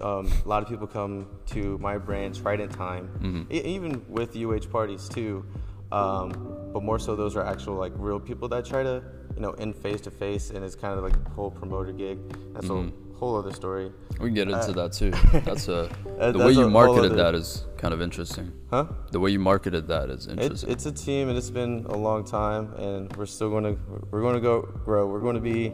um, 0.00 0.26
a 0.44 0.48
lot 0.48 0.62
of 0.62 0.68
people 0.68 0.86
come 0.86 1.26
to 1.54 1.76
my 1.78 1.98
brand 1.98 2.34
Trident 2.42 2.72
Time, 2.72 3.46
e- 3.52 3.60
even 3.76 4.02
with 4.08 4.34
UH 4.34 4.66
parties 4.72 5.08
too. 5.08 5.44
Um, 5.92 6.30
but 6.72 6.82
more 6.82 6.98
so, 6.98 7.14
those 7.14 7.36
are 7.36 7.44
actual 7.44 7.74
like 7.74 7.92
real 7.96 8.18
people 8.18 8.48
that 8.48 8.64
try 8.64 8.82
to 8.82 9.02
you 9.36 9.42
know 9.42 9.52
in 9.52 9.74
face 9.74 10.00
to 10.02 10.10
face, 10.10 10.48
and 10.50 10.64
it's 10.64 10.74
kind 10.74 10.96
of 10.98 11.04
like 11.04 11.14
a 11.26 11.30
whole 11.30 11.50
promoter 11.50 11.92
gig. 11.92 12.18
That's 12.54 12.66
a 12.68 12.72
whole 13.22 13.36
other 13.36 13.52
story, 13.52 13.92
We 14.18 14.28
can 14.28 14.34
get 14.34 14.48
into 14.48 14.56
uh, 14.56 14.72
that 14.72 14.92
too. 14.92 15.10
That's 15.44 15.68
a 15.68 15.82
uh, 16.18 16.32
the 16.32 16.38
that's 16.38 16.38
way 16.38 16.52
you 16.52 16.68
marketed 16.68 17.12
other- 17.12 17.22
that 17.22 17.34
is 17.36 17.64
kind 17.76 17.94
of 17.94 18.02
interesting. 18.02 18.52
huh? 18.68 18.86
The 19.12 19.20
way 19.20 19.30
you 19.30 19.38
marketed 19.38 19.86
that 19.86 20.10
is 20.10 20.26
interesting. 20.26 20.70
it's 20.70 20.86
a 20.86 20.92
team, 20.92 21.28
and 21.28 21.38
it's 21.38 21.50
been 21.50 21.86
a 21.88 21.96
long 21.96 22.24
time, 22.24 22.74
and 22.74 23.16
we're 23.16 23.26
still 23.26 23.48
going 23.48 23.62
to 23.62 23.78
we're 24.10 24.22
going 24.22 24.34
to 24.34 24.40
go 24.40 24.62
grow. 24.62 25.06
We're 25.06 25.20
going 25.20 25.36
to 25.36 25.40
be. 25.40 25.72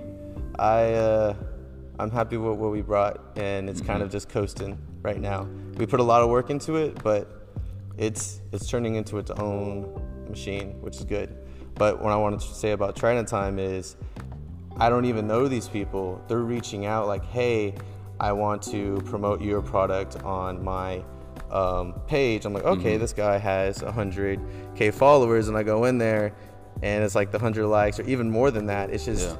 I 0.58 0.92
uh, 0.92 1.34
I'm 1.98 2.10
happy 2.10 2.36
with 2.36 2.58
what 2.58 2.70
we 2.70 2.82
brought, 2.82 3.18
and 3.36 3.70
it's 3.70 3.80
kind 3.80 4.00
mm-hmm. 4.00 4.02
of 4.02 4.12
just 4.12 4.28
coasting 4.28 4.76
right 5.00 5.18
now. 5.18 5.48
We 5.78 5.86
put 5.86 6.00
a 6.00 6.08
lot 6.12 6.20
of 6.22 6.28
work 6.28 6.50
into 6.50 6.76
it, 6.76 7.02
but 7.02 7.22
it's 7.96 8.42
it's 8.52 8.68
turning 8.68 8.96
into 8.96 9.16
its 9.16 9.30
own 9.30 10.02
machine, 10.28 10.82
which 10.82 10.96
is 10.96 11.04
good. 11.06 11.34
But 11.76 12.02
what 12.02 12.12
I 12.12 12.16
wanted 12.16 12.40
to 12.40 12.54
say 12.54 12.72
about 12.72 12.94
Trident 12.94 13.28
Time 13.28 13.58
is, 13.58 13.96
I 14.80 14.88
don't 14.88 15.04
even 15.04 15.26
know 15.26 15.49
these 15.49 15.68
people. 15.68 16.23
They're 16.28 16.38
reaching 16.38 16.87
out 16.87 17.06
like, 17.06 17.25
hey, 17.25 17.75
I 18.20 18.32
want 18.32 18.62
to 18.64 19.00
promote 19.04 19.40
your 19.40 19.61
product 19.62 20.23
on 20.23 20.62
my 20.62 21.02
um, 21.50 21.94
page. 22.06 22.44
I'm 22.44 22.52
like, 22.52 22.64
okay, 22.64 22.97
this 22.97 23.12
guy 23.12 23.38
has 23.38 23.78
100k 23.78 24.92
followers, 24.94 25.49
and 25.49 25.56
I 25.56 25.62
go 25.62 25.85
in 25.85 25.99
there, 25.99 26.32
and 26.82 27.02
it's 27.02 27.14
like 27.14 27.30
the 27.30 27.38
100 27.38 27.66
likes 27.66 27.99
or 27.99 28.02
even 28.04 28.30
more 28.30 28.50
than 28.50 28.66
that. 28.66 28.90
It's 28.90 29.04
just, 29.04 29.37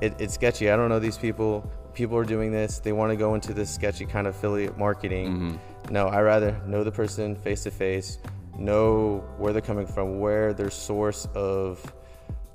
it, 0.00 0.14
it's 0.20 0.34
sketchy. 0.34 0.70
I 0.70 0.76
don't 0.76 0.88
know 0.88 0.98
these 0.98 1.18
people. 1.18 1.68
People 1.94 2.16
are 2.18 2.24
doing 2.24 2.52
this. 2.52 2.78
They 2.78 2.92
want 2.92 3.10
to 3.10 3.16
go 3.16 3.34
into 3.34 3.54
this 3.54 3.72
sketchy 3.74 4.04
kind 4.04 4.26
of 4.26 4.36
affiliate 4.36 4.76
marketing. 4.76 5.58
No, 5.90 6.08
I 6.08 6.20
rather 6.20 6.60
know 6.66 6.84
the 6.84 6.92
person 6.92 7.34
face 7.36 7.62
to 7.62 7.70
face, 7.70 8.18
know 8.58 9.24
where 9.38 9.52
they're 9.52 9.62
coming 9.62 9.86
from, 9.86 10.20
where 10.20 10.52
their 10.52 10.70
source 10.70 11.26
of 11.34 11.80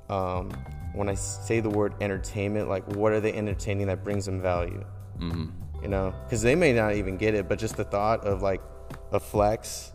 um, 0.08 0.50
when 0.94 1.08
I 1.08 1.14
say 1.14 1.60
the 1.60 1.70
word 1.70 1.94
entertainment, 2.00 2.68
like 2.68 2.86
what 2.96 3.12
are 3.12 3.20
they 3.20 3.32
entertaining 3.32 3.86
that 3.86 4.04
brings 4.04 4.26
them 4.26 4.40
value? 4.40 4.84
Mm-hmm. 5.18 5.46
You 5.82 5.88
know, 5.88 6.14
because 6.24 6.42
they 6.42 6.54
may 6.54 6.72
not 6.72 6.94
even 6.94 7.16
get 7.16 7.34
it, 7.34 7.48
but 7.48 7.58
just 7.58 7.76
the 7.76 7.84
thought 7.84 8.24
of 8.24 8.42
like 8.42 8.60
a 9.12 9.20
flex. 9.20 9.92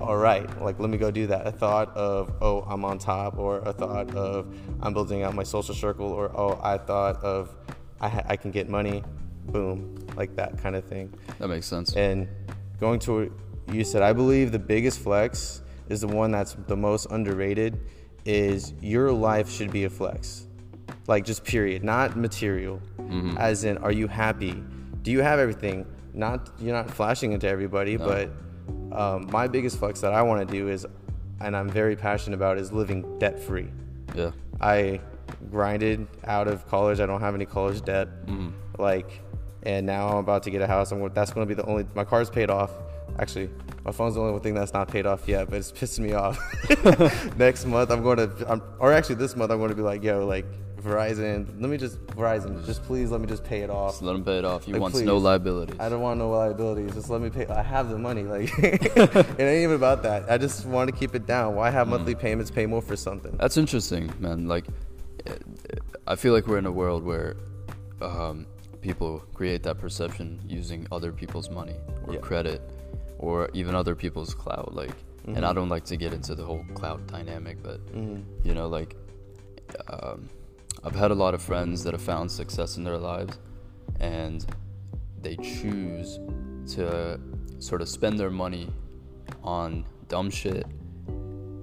all 0.00 0.16
right, 0.16 0.62
like 0.62 0.78
let 0.78 0.90
me 0.90 0.98
go 0.98 1.10
do 1.10 1.26
that. 1.28 1.46
A 1.46 1.52
thought 1.52 1.94
of 1.96 2.32
oh 2.40 2.62
I'm 2.62 2.84
on 2.84 2.98
top, 2.98 3.38
or 3.38 3.58
a 3.60 3.72
thought 3.72 4.14
of 4.14 4.54
I'm 4.80 4.92
building 4.92 5.22
out 5.22 5.34
my 5.34 5.42
social 5.42 5.74
circle, 5.74 6.06
or 6.06 6.30
oh 6.36 6.60
I 6.62 6.78
thought 6.78 7.22
of 7.22 7.54
I, 8.00 8.08
ha- 8.08 8.22
I 8.26 8.36
can 8.36 8.50
get 8.50 8.68
money, 8.68 9.04
boom, 9.46 10.06
like 10.16 10.34
that 10.36 10.58
kind 10.58 10.74
of 10.74 10.84
thing. 10.84 11.12
that 11.38 11.48
makes 11.48 11.66
sense. 11.66 11.94
And 11.96 12.28
going 12.78 12.98
to 13.00 13.12
what 13.12 13.30
you 13.74 13.84
said, 13.84 14.02
I 14.02 14.12
believe 14.12 14.52
the 14.52 14.58
biggest 14.58 15.00
flex 15.00 15.62
is 15.88 16.00
the 16.00 16.08
one 16.08 16.30
that's 16.30 16.56
the 16.66 16.76
most 16.76 17.06
underrated 17.10 17.78
is 18.24 18.72
your 18.80 19.12
life 19.12 19.50
should 19.50 19.70
be 19.70 19.84
a 19.84 19.90
flex. 19.90 20.46
Like 21.06 21.24
just 21.24 21.44
period, 21.44 21.82
not 21.84 22.16
material. 22.16 22.80
As 23.38 23.64
in, 23.64 23.78
are 23.78 23.90
you 23.92 24.06
happy? 24.06 24.62
Do 25.02 25.10
you 25.10 25.20
have 25.20 25.38
everything? 25.38 25.86
Not 26.14 26.50
you're 26.58 26.74
not 26.74 26.90
flashing 26.90 27.32
it 27.32 27.40
to 27.42 27.48
everybody, 27.48 27.96
but 27.96 28.30
um, 28.92 29.28
my 29.30 29.46
biggest 29.48 29.78
flex 29.78 30.00
that 30.00 30.12
I 30.12 30.22
want 30.22 30.46
to 30.46 30.52
do 30.52 30.68
is, 30.68 30.86
and 31.40 31.56
I'm 31.56 31.68
very 31.68 31.96
passionate 31.96 32.36
about, 32.36 32.58
is 32.58 32.72
living 32.72 33.18
debt 33.18 33.38
free. 33.40 33.68
Yeah. 34.14 34.30
I 34.60 35.00
grinded 35.50 36.06
out 36.26 36.48
of 36.48 36.66
college. 36.68 37.00
I 37.00 37.06
don't 37.06 37.20
have 37.20 37.34
any 37.34 37.46
college 37.46 37.82
debt. 37.82 38.08
Like, 38.78 39.20
and 39.62 39.86
now 39.86 40.08
I'm 40.08 40.16
about 40.18 40.42
to 40.44 40.50
get 40.50 40.62
a 40.62 40.66
house. 40.66 40.92
I'm 40.92 41.12
that's 41.12 41.32
going 41.32 41.46
to 41.48 41.54
be 41.54 41.60
the 41.60 41.66
only. 41.68 41.86
My 41.94 42.04
car's 42.04 42.30
paid 42.30 42.50
off. 42.50 42.70
Actually, 43.20 43.50
my 43.84 43.92
phone's 43.92 44.14
the 44.14 44.20
only 44.22 44.40
thing 44.40 44.54
that's 44.54 44.72
not 44.72 44.88
paid 44.88 45.04
off 45.04 45.28
yet, 45.28 45.50
but 45.50 45.56
it's 45.58 45.70
pissing 45.70 46.00
me 46.00 46.14
off. 46.14 46.38
Next 47.38 47.66
month, 47.66 47.90
I'm 47.90 48.02
going 48.02 48.16
to, 48.16 48.50
I'm, 48.50 48.62
or 48.78 48.94
actually 48.94 49.16
this 49.16 49.36
month, 49.36 49.50
I'm 49.52 49.58
going 49.58 49.68
to 49.68 49.76
be 49.76 49.82
like, 49.82 50.02
yo, 50.02 50.24
like 50.26 50.46
Verizon. 50.80 51.46
Let 51.60 51.70
me 51.70 51.76
just 51.76 52.00
Verizon. 52.06 52.64
Just 52.64 52.82
please 52.84 53.10
let 53.10 53.20
me 53.20 53.26
just 53.26 53.44
pay 53.44 53.60
it 53.60 53.68
off. 53.68 53.92
Just 53.92 54.02
let 54.02 54.16
him 54.16 54.24
pay 54.24 54.38
it 54.38 54.44
off. 54.46 54.64
He 54.64 54.72
Like, 54.72 54.80
wants 54.80 54.98
no 55.00 55.18
liabilities. 55.18 55.76
I 55.78 55.90
don't 55.90 56.00
want 56.00 56.18
no 56.18 56.30
liabilities. 56.30 56.94
Just 56.94 57.10
let 57.10 57.20
me 57.20 57.28
pay. 57.28 57.46
I 57.46 57.62
have 57.62 57.90
the 57.90 57.98
money. 57.98 58.22
Like 58.22 58.50
it 58.58 59.38
ain't 59.38 59.62
even 59.64 59.76
about 59.76 60.02
that. 60.04 60.30
I 60.30 60.38
just 60.38 60.64
want 60.64 60.90
to 60.90 60.96
keep 60.96 61.14
it 61.14 61.26
down. 61.26 61.54
Why 61.54 61.68
have 61.68 61.88
monthly 61.88 62.14
payments? 62.14 62.50
Pay 62.50 62.64
more 62.64 62.80
for 62.80 62.96
something. 62.96 63.36
That's 63.36 63.58
interesting, 63.58 64.10
man. 64.18 64.48
Like, 64.48 64.64
I 66.06 66.16
feel 66.16 66.32
like 66.32 66.46
we're 66.46 66.58
in 66.58 66.66
a 66.66 66.72
world 66.72 67.04
where 67.04 67.36
um, 68.00 68.46
people 68.80 69.18
create 69.34 69.62
that 69.64 69.78
perception 69.78 70.40
using 70.48 70.86
other 70.90 71.12
people's 71.12 71.50
money 71.50 71.76
or 72.06 72.14
Yeah. 72.14 72.20
credit 72.20 72.62
or 73.20 73.48
even 73.52 73.74
other 73.74 73.94
people's 73.94 74.34
clout. 74.34 74.74
Like, 74.74 74.90
and 75.26 75.36
Mm-hmm. 75.36 75.44
I 75.44 75.52
don't 75.52 75.68
like 75.68 75.84
to 75.84 75.96
get 75.96 76.12
into 76.14 76.34
the 76.34 76.44
whole 76.44 76.64
clout 76.74 77.06
dynamic, 77.06 77.62
but 77.62 77.80
you 77.94 78.54
know, 78.54 78.66
like, 78.68 78.96
um, 79.88 80.28
I've 80.82 80.94
had 80.94 81.10
a 81.10 81.14
lot 81.14 81.34
of 81.34 81.42
friends 81.42 81.84
that 81.84 81.92
have 81.92 82.02
found 82.02 82.30
success 82.30 82.76
in 82.78 82.84
their 82.84 82.96
lives, 82.96 83.38
and 84.00 84.44
they 85.20 85.36
choose 85.36 86.18
to 86.74 87.20
sort 87.58 87.82
of 87.82 87.88
spend 87.88 88.18
their 88.18 88.30
money 88.30 88.70
on 89.44 89.84
dumb 90.08 90.30
shit 90.30 90.66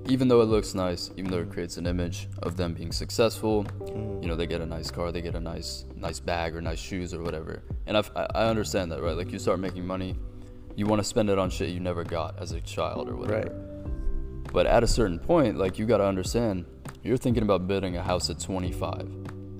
even 0.09 0.29
though 0.29 0.39
it 0.39 0.45
looks 0.45 0.73
nice, 0.73 1.11
even 1.17 1.29
though 1.29 1.39
it 1.39 1.51
creates 1.51 1.75
an 1.75 1.85
image 1.85 2.29
of 2.43 2.55
them 2.55 2.73
being 2.73 2.93
successful, 2.93 3.65
Mm-hmm. 3.65 4.21
you 4.23 4.29
know, 4.29 4.35
they 4.35 4.47
get 4.47 4.61
a 4.61 4.65
nice 4.65 4.89
car, 4.89 5.11
they 5.11 5.19
get 5.21 5.35
a 5.35 5.39
nice 5.39 5.83
nice 5.97 6.19
bag 6.21 6.55
or 6.55 6.61
nice 6.61 6.79
shoes 6.79 7.13
or 7.13 7.21
whatever. 7.21 7.61
And 7.87 7.97
I've, 7.97 8.09
I 8.15 8.25
I 8.43 8.43
understand 8.47 8.89
that, 8.93 9.01
right? 9.01 9.17
Like 9.17 9.31
you 9.33 9.39
start 9.39 9.59
making 9.59 9.85
money, 9.85 10.15
you 10.77 10.85
want 10.85 10.99
to 10.99 11.03
spend 11.03 11.29
it 11.29 11.39
on 11.39 11.49
shit 11.49 11.69
you 11.69 11.79
never 11.79 12.03
got 12.03 12.37
as 12.39 12.51
a 12.51 12.61
child 12.61 13.09
or 13.09 13.15
whatever. 13.15 13.49
Right. 13.49 14.53
But 14.53 14.67
at 14.67 14.83
a 14.83 14.87
certain 14.87 15.17
point, 15.17 15.57
like 15.57 15.79
you 15.79 15.87
got 15.87 15.97
to 15.97 16.05
understand, 16.05 16.65
you're 17.03 17.17
thinking 17.17 17.41
about 17.41 17.67
building 17.67 17.97
a 17.97 18.03
house 18.03 18.29
at 18.29 18.39
25. 18.39 19.09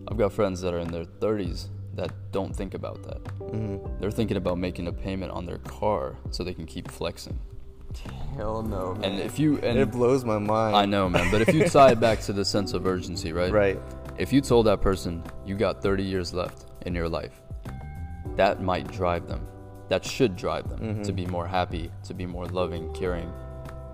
I've 0.08 0.18
got 0.18 0.32
friends 0.32 0.62
that 0.62 0.76
are 0.76 0.80
in 0.80 0.90
their 0.90 1.06
30s 1.06 1.70
that 1.96 2.12
don't 2.32 2.56
think 2.56 2.76
about 2.76 3.02
that. 3.04 3.24
Mm-hmm. 3.40 4.00
They're 4.00 4.12
thinking 4.12 4.38
about 4.38 4.60
making 4.60 4.88
a 4.88 4.94
payment 4.94 5.32
on 5.32 5.48
their 5.48 5.58
car 5.58 6.16
so 6.30 6.44
they 6.44 6.54
can 6.54 6.68
keep 6.68 6.90
flexing. 6.92 7.38
Hell 8.36 8.62
no, 8.62 8.94
man. 8.94 9.04
And 9.04 9.20
if 9.20 9.40
you 9.40 9.58
and 9.60 9.80
it 9.80 9.90
blows 9.90 10.24
my 10.24 10.38
mind. 10.38 10.76
I 10.76 10.86
know, 10.86 11.10
man. 11.10 11.32
But 11.32 11.42
if 11.42 11.52
you 11.52 11.68
tie 11.68 11.94
it 11.94 12.00
back 12.00 12.22
to 12.22 12.34
the 12.34 12.46
sense 12.46 12.74
of 12.74 12.86
urgency, 12.86 13.34
right? 13.34 13.52
Right. 13.52 13.80
If 14.20 14.32
you 14.32 14.40
told 14.40 14.68
that 14.68 14.82
person 14.82 15.24
you 15.48 15.56
got 15.56 15.82
30 15.82 16.04
years 16.04 16.32
left 16.32 16.66
in 16.86 16.94
your 16.94 17.10
life, 17.10 17.42
that 18.36 18.62
might 18.62 18.92
drive 18.92 19.28
them. 19.28 19.48
That 19.90 20.04
should 20.04 20.36
drive 20.36 20.70
them 20.70 20.80
Mm-hmm. 20.80 21.02
to 21.04 21.14
be 21.14 21.26
more 21.26 21.48
happy, 21.48 21.92
to 22.04 22.14
be 22.14 22.26
more 22.26 22.46
loving, 22.48 22.94
caring, 22.94 23.32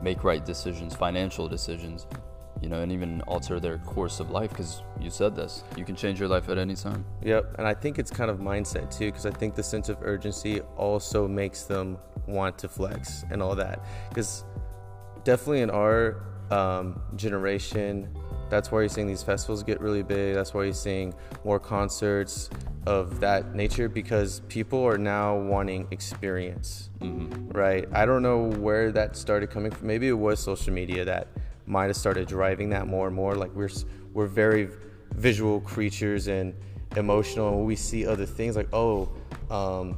make 0.01 0.23
right 0.23 0.43
decisions, 0.43 0.95
financial 0.95 1.47
decisions, 1.47 2.07
you 2.61 2.69
know, 2.69 2.81
and 2.81 2.91
even 2.91 3.21
alter 3.21 3.59
their 3.59 3.77
course 3.79 4.19
of 4.19 4.31
life. 4.31 4.49
Because 4.49 4.81
you 4.99 5.09
said 5.09 5.35
this, 5.35 5.63
you 5.77 5.85
can 5.85 5.95
change 5.95 6.19
your 6.19 6.29
life 6.29 6.49
at 6.49 6.57
any 6.57 6.75
time. 6.75 7.05
Yep, 7.21 7.55
and 7.57 7.67
I 7.67 7.73
think 7.73 7.99
it's 7.99 8.11
kind 8.11 8.31
of 8.31 8.39
mindset 8.39 8.95
too, 8.95 9.07
because 9.11 9.25
I 9.25 9.31
think 9.31 9.55
the 9.55 9.63
sense 9.63 9.89
of 9.89 9.97
urgency 10.01 10.61
also 10.77 11.27
makes 11.27 11.63
them 11.63 11.97
want 12.27 12.57
to 12.59 12.69
flex 12.69 13.23
and 13.31 13.41
all 13.41 13.55
that. 13.55 13.83
Because 14.09 14.45
definitely 15.23 15.61
in 15.61 15.69
our 15.69 16.23
um, 16.51 17.01
generation, 17.15 18.09
that's 18.49 18.71
why 18.71 18.79
you're 18.81 18.89
seeing 18.89 19.07
these 19.07 19.23
festivals 19.23 19.63
get 19.63 19.79
really 19.81 20.03
big. 20.03 20.35
That's 20.35 20.53
why 20.53 20.63
you're 20.65 20.73
seeing 20.73 21.13
more 21.43 21.59
concerts 21.59 22.49
of 22.85 23.19
that 23.21 23.55
nature 23.55 23.87
because 23.87 24.41
people 24.49 24.83
are 24.85 24.97
now 24.97 25.37
wanting 25.37 25.87
experience, 25.91 26.89
right? 27.53 27.87
I 27.93 28.05
don't 28.05 28.21
know 28.21 28.43
where 28.43 28.91
that 28.91 29.15
started 29.15 29.49
coming 29.49 29.71
from. 29.71 29.87
Maybe 29.87 30.07
it 30.07 30.13
was 30.13 30.39
social 30.39 30.73
media 30.73 31.05
that 31.05 31.27
might 31.65 31.85
have 31.85 31.95
started 31.95 32.27
driving 32.27 32.69
that 32.71 32.87
more 32.87 33.07
and 33.07 33.15
more. 33.15 33.35
Like 33.35 33.53
we're 33.55 33.69
we're 34.13 34.27
very 34.27 34.69
visual 35.15 35.61
creatures 35.61 36.27
and 36.27 36.53
emotional, 36.97 37.57
and 37.57 37.65
we 37.65 37.75
see 37.75 38.05
other 38.05 38.25
things 38.25 38.55
like 38.55 38.69
oh. 38.73 39.09
Um, 39.49 39.97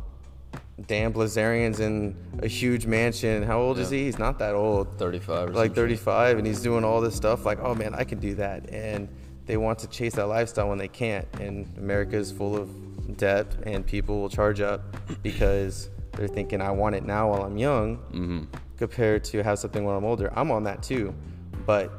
Dan 0.87 1.13
Bilzerian's 1.13 1.79
in 1.79 2.17
a 2.39 2.47
huge 2.47 2.85
mansion. 2.85 3.43
How 3.43 3.59
old 3.61 3.79
is 3.79 3.89
he? 3.89 4.05
He's 4.05 4.19
not 4.19 4.39
that 4.39 4.55
old 4.55 4.97
35 4.97 5.49
or 5.49 5.53
like 5.53 5.73
35 5.73 6.37
and 6.37 6.45
he's 6.45 6.61
doing 6.61 6.83
all 6.83 6.99
this 6.99 7.15
stuff 7.15 7.45
like 7.45 7.59
oh 7.61 7.73
man 7.73 7.95
i 7.95 8.03
can 8.03 8.19
do 8.19 8.35
that 8.35 8.69
and 8.71 9.07
they 9.45 9.57
want 9.57 9.79
to 9.79 9.87
chase 9.87 10.13
that 10.15 10.27
lifestyle 10.27 10.69
when 10.69 10.77
they 10.77 10.87
can't. 10.87 11.27
And 11.39 11.67
america 11.77 12.17
is 12.17 12.31
full 12.31 12.55
of 12.55 12.69
debt 13.17 13.47
and 13.65 13.85
people 13.85 14.19
will 14.19 14.29
charge 14.29 14.61
up 14.61 14.81
because 15.21 15.89
they're 16.13 16.27
thinking 16.27 16.61
i 16.61 16.71
want 16.71 16.95
it 16.95 17.03
now 17.05 17.29
while 17.29 17.43
i'm 17.43 17.57
young 17.57 17.97
Mm-hmm. 18.13 18.43
compared 18.77 19.23
to 19.25 19.43
have 19.43 19.59
something 19.59 19.83
when 19.85 19.95
i'm 19.95 20.05
older. 20.05 20.31
I'm 20.37 20.49
on 20.51 20.63
that 20.63 20.81
too. 20.83 21.13
But 21.65 21.91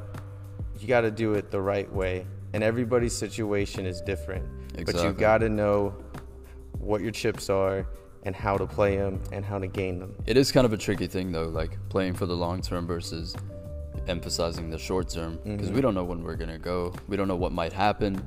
you 0.79 0.87
got 0.88 1.03
to 1.03 1.11
do 1.11 1.35
it 1.35 1.50
the 1.50 1.61
right 1.61 1.91
way. 1.93 2.26
And 2.53 2.62
everybody's 2.62 3.17
situation 3.17 3.87
is 3.87 4.00
different. 4.00 4.45
But 4.85 4.95
you 5.03 5.12
got 5.12 5.38
to 5.38 5.49
know 5.49 5.95
what 6.79 7.00
your 7.03 7.11
chips 7.11 7.50
are 7.50 7.87
and 8.25 8.35
how 8.35 8.57
to 8.59 8.67
play 8.67 8.97
them 8.97 9.21
and 9.33 9.45
how 9.45 9.59
to 9.59 9.67
gain 9.67 9.99
them 9.99 10.15
It 10.26 10.37
is 10.37 10.50
kind 10.53 10.65
of 10.65 10.73
a 10.73 10.76
tricky 10.76 11.07
thing 11.07 11.33
though, 11.33 11.49
like 11.49 11.79
playing 11.88 12.15
for 12.15 12.26
the 12.26 12.35
long 12.37 12.61
term 12.61 12.87
versus 12.87 13.35
emphasizing 14.08 14.70
the 14.70 14.78
short 14.78 15.08
term 15.08 15.38
because 15.44 15.70
we 15.70 15.80
don't 15.80 15.94
know 15.94 16.04
when 16.04 16.22
we're 16.22 16.36
gonna 16.36 16.58
go. 16.58 16.92
We 17.08 17.16
don't 17.16 17.28
know 17.28 17.36
what 17.36 17.52
might 17.52 17.72
happen. 17.72 18.22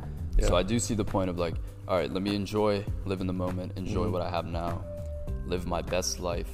So 0.48 0.56
I 0.56 0.64
do 0.64 0.80
see 0.80 0.94
the 0.96 1.04
point 1.06 1.30
of 1.30 1.38
like, 1.38 1.56
all 1.88 1.98
right, 1.98 2.12
let 2.12 2.24
me 2.24 2.36
enjoy, 2.36 2.86
live 3.06 3.20
in 3.22 3.28
the 3.28 3.34
moment, 3.34 3.74
enjoy 3.78 4.10
what 4.10 4.22
I 4.22 4.30
have 4.30 4.46
now, 4.46 4.84
live 5.46 5.68
my 5.68 5.82
best 5.82 6.20
life. 6.20 6.50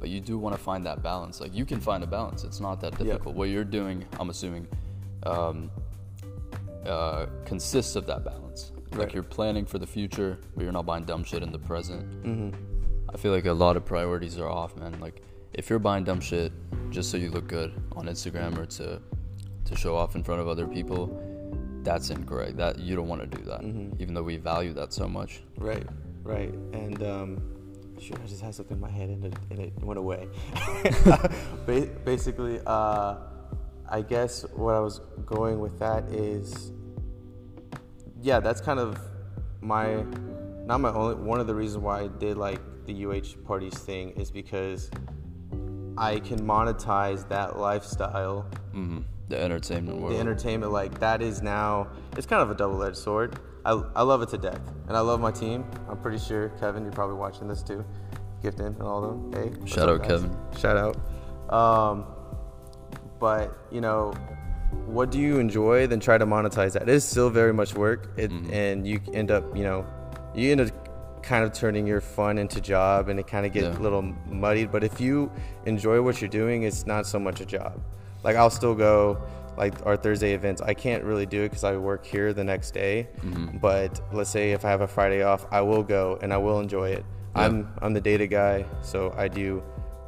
But 0.00 0.08
you 0.08 0.20
do 0.20 0.38
want 0.38 0.54
to 0.56 0.60
find 0.62 0.84
that 0.86 1.02
balance. 1.02 1.40
Like 1.40 1.54
you 1.54 1.64
can 1.64 1.80
find 1.80 2.02
a 2.02 2.06
balance. 2.06 2.44
It's 2.44 2.60
not 2.60 2.80
that 2.80 2.96
difficult. 2.98 3.34
What 3.36 3.48
you're 3.48 3.64
doing, 3.64 4.04
I'm 4.18 4.30
assuming, 4.30 4.66
um, 5.24 5.70
uh, 6.86 7.26
consists 7.44 7.96
of 7.96 8.06
that 8.06 8.24
balance. 8.24 8.72
Like 8.92 9.12
you're 9.14 9.22
planning 9.22 9.64
for 9.66 9.78
the 9.78 9.86
future, 9.86 10.38
but 10.54 10.62
you're 10.62 10.72
not 10.72 10.86
buying 10.86 11.04
dumb 11.04 11.24
shit 11.24 11.42
in 11.42 11.50
the 11.50 11.58
present. 11.58 12.04
I 13.12 13.16
feel 13.16 13.32
like 13.32 13.46
a 13.46 13.52
lot 13.52 13.76
of 13.76 13.84
priorities 13.84 14.38
are 14.38 14.48
off, 14.48 14.76
man. 14.76 14.98
Like 15.00 15.22
if 15.54 15.70
you're 15.70 15.78
buying 15.78 16.04
dumb 16.04 16.20
shit 16.20 16.52
just 16.90 17.10
so 17.10 17.16
you 17.16 17.30
look 17.30 17.46
good 17.48 17.72
on 17.96 18.06
Instagram 18.06 18.58
or 18.58 18.66
to 18.66 19.00
to 19.64 19.76
show 19.76 19.96
off 19.96 20.14
in 20.14 20.22
front 20.22 20.40
of 20.42 20.48
other 20.48 20.66
people, 20.66 21.18
that's 21.82 22.10
incorrect. 22.10 22.56
That 22.58 22.78
you 22.78 22.94
don't 22.96 23.08
want 23.08 23.22
to 23.22 23.38
do 23.38 23.42
that, 23.44 23.62
even 23.98 24.12
though 24.12 24.22
we 24.22 24.36
value 24.36 24.74
that 24.74 24.92
so 24.92 25.08
much. 25.08 25.42
Right, 25.56 25.86
right. 26.22 26.52
And 26.72 27.02
um, 27.02 27.54
shoot, 27.98 28.18
I 28.22 28.26
just 28.26 28.42
had 28.42 28.54
something 28.54 28.76
in 28.76 28.80
my 28.80 28.90
head 28.90 29.08
and 29.08 29.24
it, 29.24 29.34
and 29.50 29.58
it 29.58 29.72
went 29.82 29.98
away. 29.98 30.28
Ba- 31.66 31.88
Basically, 32.04 32.60
uh, 32.66 33.16
I 33.88 34.02
guess 34.02 34.44
what 34.54 34.74
I 34.74 34.80
was 34.80 35.00
going 35.24 35.60
with 35.60 35.78
that 35.78 36.04
is, 36.10 36.72
yeah, 38.20 38.40
that's 38.40 38.60
kind 38.60 38.78
of 38.78 38.98
my, 39.60 40.04
not 40.66 40.80
my 40.80 40.90
only, 40.90 41.14
one 41.14 41.40
of 41.40 41.46
the 41.46 41.54
reasons 41.54 41.82
why 41.82 42.02
I 42.02 42.08
did 42.08 42.36
like 42.36 42.60
the 42.86 43.06
UH 43.06 43.46
parties 43.46 43.74
thing 43.78 44.10
is 44.10 44.30
because 44.30 44.90
I 45.96 46.20
can 46.20 46.40
monetize 46.40 47.28
that 47.28 47.58
lifestyle. 47.58 48.42
Hmm 48.72 49.00
The 49.28 49.40
entertainment 49.40 49.98
world. 50.00 50.14
the 50.14 50.18
entertainment 50.20 50.72
like 50.72 50.98
that 51.00 51.22
is 51.22 51.40
now 51.42 51.88
it's 52.16 52.26
kind 52.26 52.42
of 52.42 52.50
a 52.50 52.54
double-edged 52.54 52.96
sword. 52.96 53.38
I, 53.64 53.72
I 53.94 54.02
love 54.02 54.20
it 54.22 54.28
to 54.30 54.38
death 54.38 54.60
and 54.88 54.96
i 54.96 55.00
love 55.00 55.20
my 55.20 55.30
team. 55.30 55.64
I'm 55.88 55.96
pretty 55.98 56.18
sure 56.18 56.50
kevin 56.60 56.82
you're 56.82 56.92
probably 56.92 57.16
watching 57.16 57.48
this 57.48 57.62
too. 57.62 57.84
Gifton 58.42 58.66
and 58.66 58.82
all 58.82 59.02
of 59.04 59.32
them. 59.32 59.32
Hey 59.62 59.66
Shout 59.66 59.88
out, 59.88 60.00
guys? 60.00 60.08
Kevin. 60.08 60.36
shout 60.58 60.76
out. 60.76 60.96
Um, 61.52 62.04
but 63.18 63.56
you 63.70 63.80
know 63.80 64.12
what 64.86 65.10
do 65.10 65.18
you 65.20 65.38
enjoy? 65.38 65.86
Then 65.86 66.00
try 66.00 66.18
to 66.18 66.26
monetize 66.26 66.72
that. 66.72 66.82
It 66.82 66.88
is 66.88 67.04
still 67.04 67.30
very 67.30 67.54
much 67.54 67.74
work. 67.74 68.10
It, 68.16 68.30
and 68.30 68.86
you 68.86 69.00
end 69.14 69.30
up 69.30 69.56
you 69.56 69.62
know 69.62 69.86
you 70.34 70.50
end 70.52 70.60
up 70.60 70.83
kind 71.24 71.42
of 71.44 71.52
turning 71.52 71.86
your 71.86 72.00
fun 72.00 72.36
into 72.38 72.60
job 72.60 73.08
and 73.08 73.18
it 73.18 73.26
kind 73.26 73.46
of 73.46 73.52
get 73.52 73.64
Yeah. 73.64 73.78
a 73.78 73.80
little 73.80 74.02
muddied 74.02 74.70
but 74.70 74.84
if 74.84 75.00
you 75.00 75.30
enjoy 75.64 76.02
what 76.02 76.20
you're 76.20 76.28
doing 76.42 76.64
it's 76.64 76.86
not 76.86 77.06
so 77.06 77.18
much 77.18 77.40
a 77.40 77.46
job 77.46 77.80
like 78.22 78.36
i'll 78.36 78.50
still 78.50 78.74
go 78.74 79.18
like 79.56 79.74
our 79.86 79.96
thursday 79.96 80.34
events 80.34 80.60
i 80.60 80.74
can't 80.74 81.02
really 81.02 81.24
do 81.24 81.42
it 81.42 81.48
because 81.48 81.64
i 81.64 81.74
work 81.76 82.04
here 82.04 82.32
the 82.34 82.44
next 82.44 82.72
day 82.72 83.08
mm-hmm. 83.20 83.56
but 83.58 84.00
let's 84.12 84.30
say 84.30 84.52
if 84.52 84.64
i 84.64 84.68
have 84.68 84.82
a 84.82 84.88
friday 84.88 85.22
off 85.22 85.46
i 85.50 85.60
will 85.60 85.82
go 85.82 86.18
and 86.22 86.32
i 86.32 86.36
will 86.36 86.60
enjoy 86.60 86.90
it 86.90 87.04
i'm 87.34 87.68
i'm 87.80 87.94
the 87.94 88.00
data 88.00 88.26
guy 88.26 88.64
so 88.82 89.12
i 89.16 89.26
do 89.26 89.62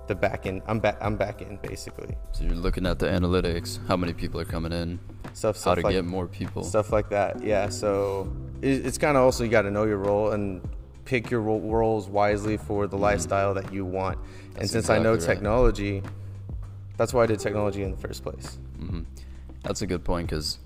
the 0.06 0.14
back 0.14 0.46
end. 0.46 0.62
I'm 0.66 0.78
back. 0.78 0.98
I'm 1.00 1.16
back 1.16 1.42
in 1.42 1.56
basically. 1.56 2.16
So 2.32 2.44
you're 2.44 2.54
looking 2.54 2.86
at 2.86 3.00
the 3.00 3.06
analytics, 3.06 3.84
how 3.88 3.96
many 3.96 4.12
people 4.12 4.40
are 4.40 4.44
coming 4.44 4.72
in, 4.72 5.00
Stuff. 5.32 5.56
how 5.56 5.60
stuff 5.60 5.78
to 5.78 5.82
like, 5.82 5.94
get 5.94 6.04
more 6.04 6.28
people. 6.28 6.62
stuff 6.62 6.92
like 6.92 7.08
that. 7.10 7.42
Yeah. 7.42 7.68
So 7.68 8.32
it's 8.62 8.98
kind 8.98 9.16
of 9.16 9.24
also 9.24 9.44
you 9.44 9.50
got 9.50 9.62
to 9.62 9.70
know 9.70 9.84
your 9.84 9.98
role 9.98 10.30
and 10.30 10.60
pick 11.06 11.30
your 11.30 11.40
roles 11.40 12.08
wisely 12.08 12.56
for 12.58 12.86
the 12.86 12.98
lifestyle 12.98 13.54
that 13.54 13.72
you 13.72 13.84
want. 13.86 14.18
and 14.18 14.56
Mm-hmm. 14.56 14.64
Since 14.66 14.90
I 14.90 14.98
know 14.98 15.14
exactly 15.14 15.28
right. 15.28 15.34
technology, 15.36 16.02
that's 16.98 17.14
why 17.14 17.22
I 17.22 17.26
did 17.26 17.38
technology 17.40 17.82
in 17.82 17.90
the 17.92 17.96
first 17.96 18.22
place. 18.22 18.58
hmm 18.78 19.02
That's 19.62 19.82
a 19.82 19.86
good 19.86 20.04
point 20.04 20.28
because, 20.28 20.58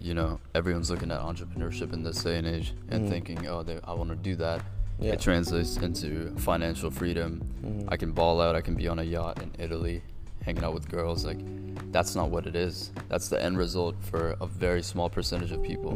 you 0.00 0.14
know, 0.14 0.40
everyone's 0.54 0.90
looking 0.90 1.10
at 1.10 1.20
entrepreneurship 1.20 1.92
in 1.92 2.02
this 2.02 2.22
day 2.22 2.38
and 2.38 2.46
age 2.46 2.72
and 2.90 3.08
thinking, 3.08 3.46
oh, 3.46 3.62
they, 3.62 3.78
I 3.84 3.92
want 3.92 4.10
to 4.10 4.16
do 4.16 4.34
that. 4.36 4.60
Mm-hmm. 4.60 5.04
Yeah. 5.04 5.12
It 5.12 5.20
translates 5.20 5.76
into 5.76 6.34
financial 6.38 6.90
freedom. 6.90 7.40
Mm-hmm. 7.64 7.88
I 7.90 7.96
can 7.96 8.12
ball 8.12 8.40
out. 8.40 8.56
I 8.56 8.60
can 8.60 8.74
be 8.74 8.88
on 8.88 8.98
a 8.98 9.04
yacht 9.04 9.40
in 9.42 9.50
Italy, 9.58 10.02
hanging 10.42 10.64
out 10.64 10.74
with 10.74 10.88
girls. 10.88 11.24
Like, 11.24 11.38
that's 11.92 12.14
not 12.16 12.30
what 12.30 12.46
it 12.46 12.56
is. 12.56 12.90
That's 13.08 13.28
the 13.28 13.40
end 13.42 13.58
result 13.58 13.94
for 14.02 14.36
a 14.40 14.46
very 14.46 14.82
small 14.82 15.08
percentage 15.08 15.52
of 15.52 15.62
people. 15.62 15.92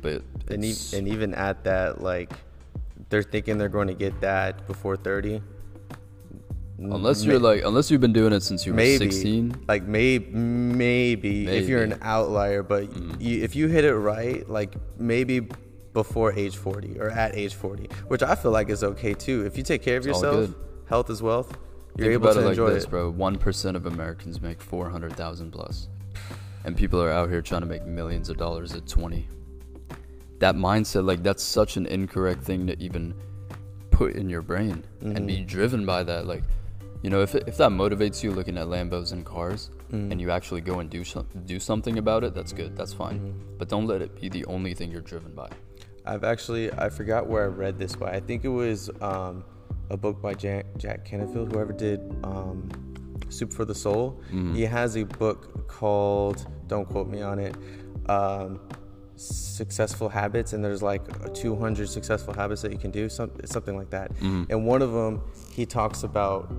But 0.00 0.22
Mm-hmm. 0.22 0.54
And, 0.54 0.64
e- 0.64 0.96
and 0.98 1.06
even 1.08 1.34
at 1.34 1.62
that, 1.64 2.02
like 2.02 2.32
they're 3.12 3.22
thinking 3.22 3.58
they're 3.58 3.68
going 3.68 3.88
to 3.88 3.94
get 3.94 4.18
that 4.22 4.66
before 4.66 4.96
30. 4.96 5.40
unless 6.78 7.22
you're 7.24 7.38
like, 7.38 7.62
unless 7.64 7.90
you've 7.90 8.00
been 8.00 8.12
doing 8.12 8.32
it 8.32 8.40
since 8.42 8.64
you 8.66 8.72
were 8.72 8.76
maybe 8.76 9.10
16, 9.10 9.66
like 9.68 9.84
maybe 9.84 10.26
maybe 10.34 11.46
if 11.46 11.68
you're 11.68 11.82
an 11.82 11.90
Mm-hmm. 11.92 12.02
outlier 12.02 12.62
but 12.62 12.84
you, 13.20 13.44
if 13.44 13.54
you 13.54 13.68
hit 13.68 13.84
it 13.84 13.94
right 13.94 14.48
like 14.48 14.74
maybe 14.98 15.46
before 15.92 16.32
age 16.32 16.56
40 16.56 16.98
or 16.98 17.10
at 17.10 17.36
age 17.36 17.54
40 17.54 17.84
which 18.08 18.22
i 18.22 18.34
feel 18.34 18.50
like 18.50 18.70
is 18.70 18.82
okay 18.82 19.12
too 19.12 19.44
if 19.44 19.56
you 19.58 19.62
take 19.62 19.82
care 19.82 19.98
of 19.98 20.06
It's 20.06 20.20
yourself 20.22 20.50
health 20.88 21.10
is 21.10 21.20
wealth 21.22 21.56
you're 21.98 22.08
Think 22.08 22.22
able 22.24 22.32
to 22.32 22.38
it 22.40 22.42
like 22.44 22.50
enjoy 22.52 22.70
this, 22.70 22.84
it 22.84 22.90
bro. 22.90 23.10
One 23.10 23.36
percent 23.36 23.76
of 23.76 23.84
Americans 23.84 24.40
make 24.40 24.62
four 24.62 24.88
hundred 24.88 25.12
thousand 25.14 25.50
plus, 25.50 25.88
and 26.64 26.74
people 26.74 27.02
are 27.02 27.10
out 27.10 27.28
here 27.28 27.42
trying 27.42 27.60
to 27.60 27.66
make 27.66 27.84
millions 27.84 28.30
of 28.30 28.38
dollars 28.38 28.72
at 28.72 28.86
twenty. 28.88 29.28
That 30.44 30.54
mindset, 30.56 31.04
like 31.06 31.22
that's 31.22 31.42
such 31.58 31.76
an 31.80 31.86
incorrect 31.86 32.42
thing 32.48 32.66
to 32.66 32.74
even 32.86 33.14
put 33.90 34.10
in 34.20 34.28
your 34.28 34.42
brain 34.42 34.84
and 35.00 35.16
Mm-hmm. 35.16 35.26
be 35.26 35.38
driven 35.56 35.86
by 35.86 36.00
that. 36.10 36.26
Like, 36.32 36.44
you 37.02 37.10
know, 37.10 37.20
if 37.26 37.34
if 37.34 37.56
that 37.62 37.70
motivates 37.70 38.22
you 38.24 38.30
looking 38.38 38.56
at 38.62 38.66
Lambos 38.74 39.12
and 39.12 39.24
cars, 39.24 39.70
Mm-hmm. 39.92 40.10
and 40.10 40.20
you 40.22 40.30
actually 40.38 40.62
go 40.62 40.74
and 40.80 40.88
do 40.98 41.02
some, 41.04 41.26
do 41.54 41.58
something 41.60 41.96
about 41.98 42.24
it, 42.24 42.34
that's 42.34 42.52
good. 42.60 42.74
That's 42.78 42.94
fine. 43.02 43.18
Mm-hmm. 43.20 43.56
But 43.58 43.68
don't 43.68 43.86
let 43.92 44.00
it 44.06 44.10
be 44.20 44.28
the 44.38 44.44
only 44.54 44.72
thing 44.74 44.90
you're 44.90 45.08
driven 45.14 45.32
by. 45.42 45.50
i've 46.12 46.24
actually 46.34 46.64
i 46.84 46.88
forgot 46.98 47.22
where 47.30 47.44
i 47.48 47.50
read 47.64 47.74
this 47.82 47.92
but 48.02 48.08
i 48.18 48.20
think 48.28 48.38
it 48.50 48.54
was 48.64 48.78
um, 49.10 49.34
a 49.96 49.96
book 50.04 50.16
by 50.26 50.32
jack, 50.44 50.64
jack 50.84 50.98
canfield 51.10 51.46
whoever 51.52 51.72
did 51.86 52.00
um, 52.30 52.56
soup 53.36 53.50
for 53.58 53.64
the 53.72 53.78
soul 53.84 54.06
he 54.58 54.62
has 54.78 54.90
a 55.02 55.04
book 55.22 55.40
called 55.78 56.38
don't 56.72 56.88
quote 56.92 57.08
me 57.16 57.20
on 57.32 57.36
it 57.46 57.54
um, 58.16 58.58
successful 59.16 60.08
habits 60.08 60.52
and 60.52 60.64
there's 60.64 60.82
like 60.82 61.02
200 61.34 61.88
successful 61.88 62.34
habits 62.34 62.62
that 62.62 62.72
you 62.72 62.78
can 62.78 62.90
do 62.90 63.08
some, 63.08 63.30
something 63.44 63.76
like 63.76 63.90
that. 63.90 64.10
And 64.20 64.66
one 64.66 64.82
of 64.82 64.92
them 64.92 65.22
he 65.52 65.66
talks 65.66 66.02
about 66.02 66.52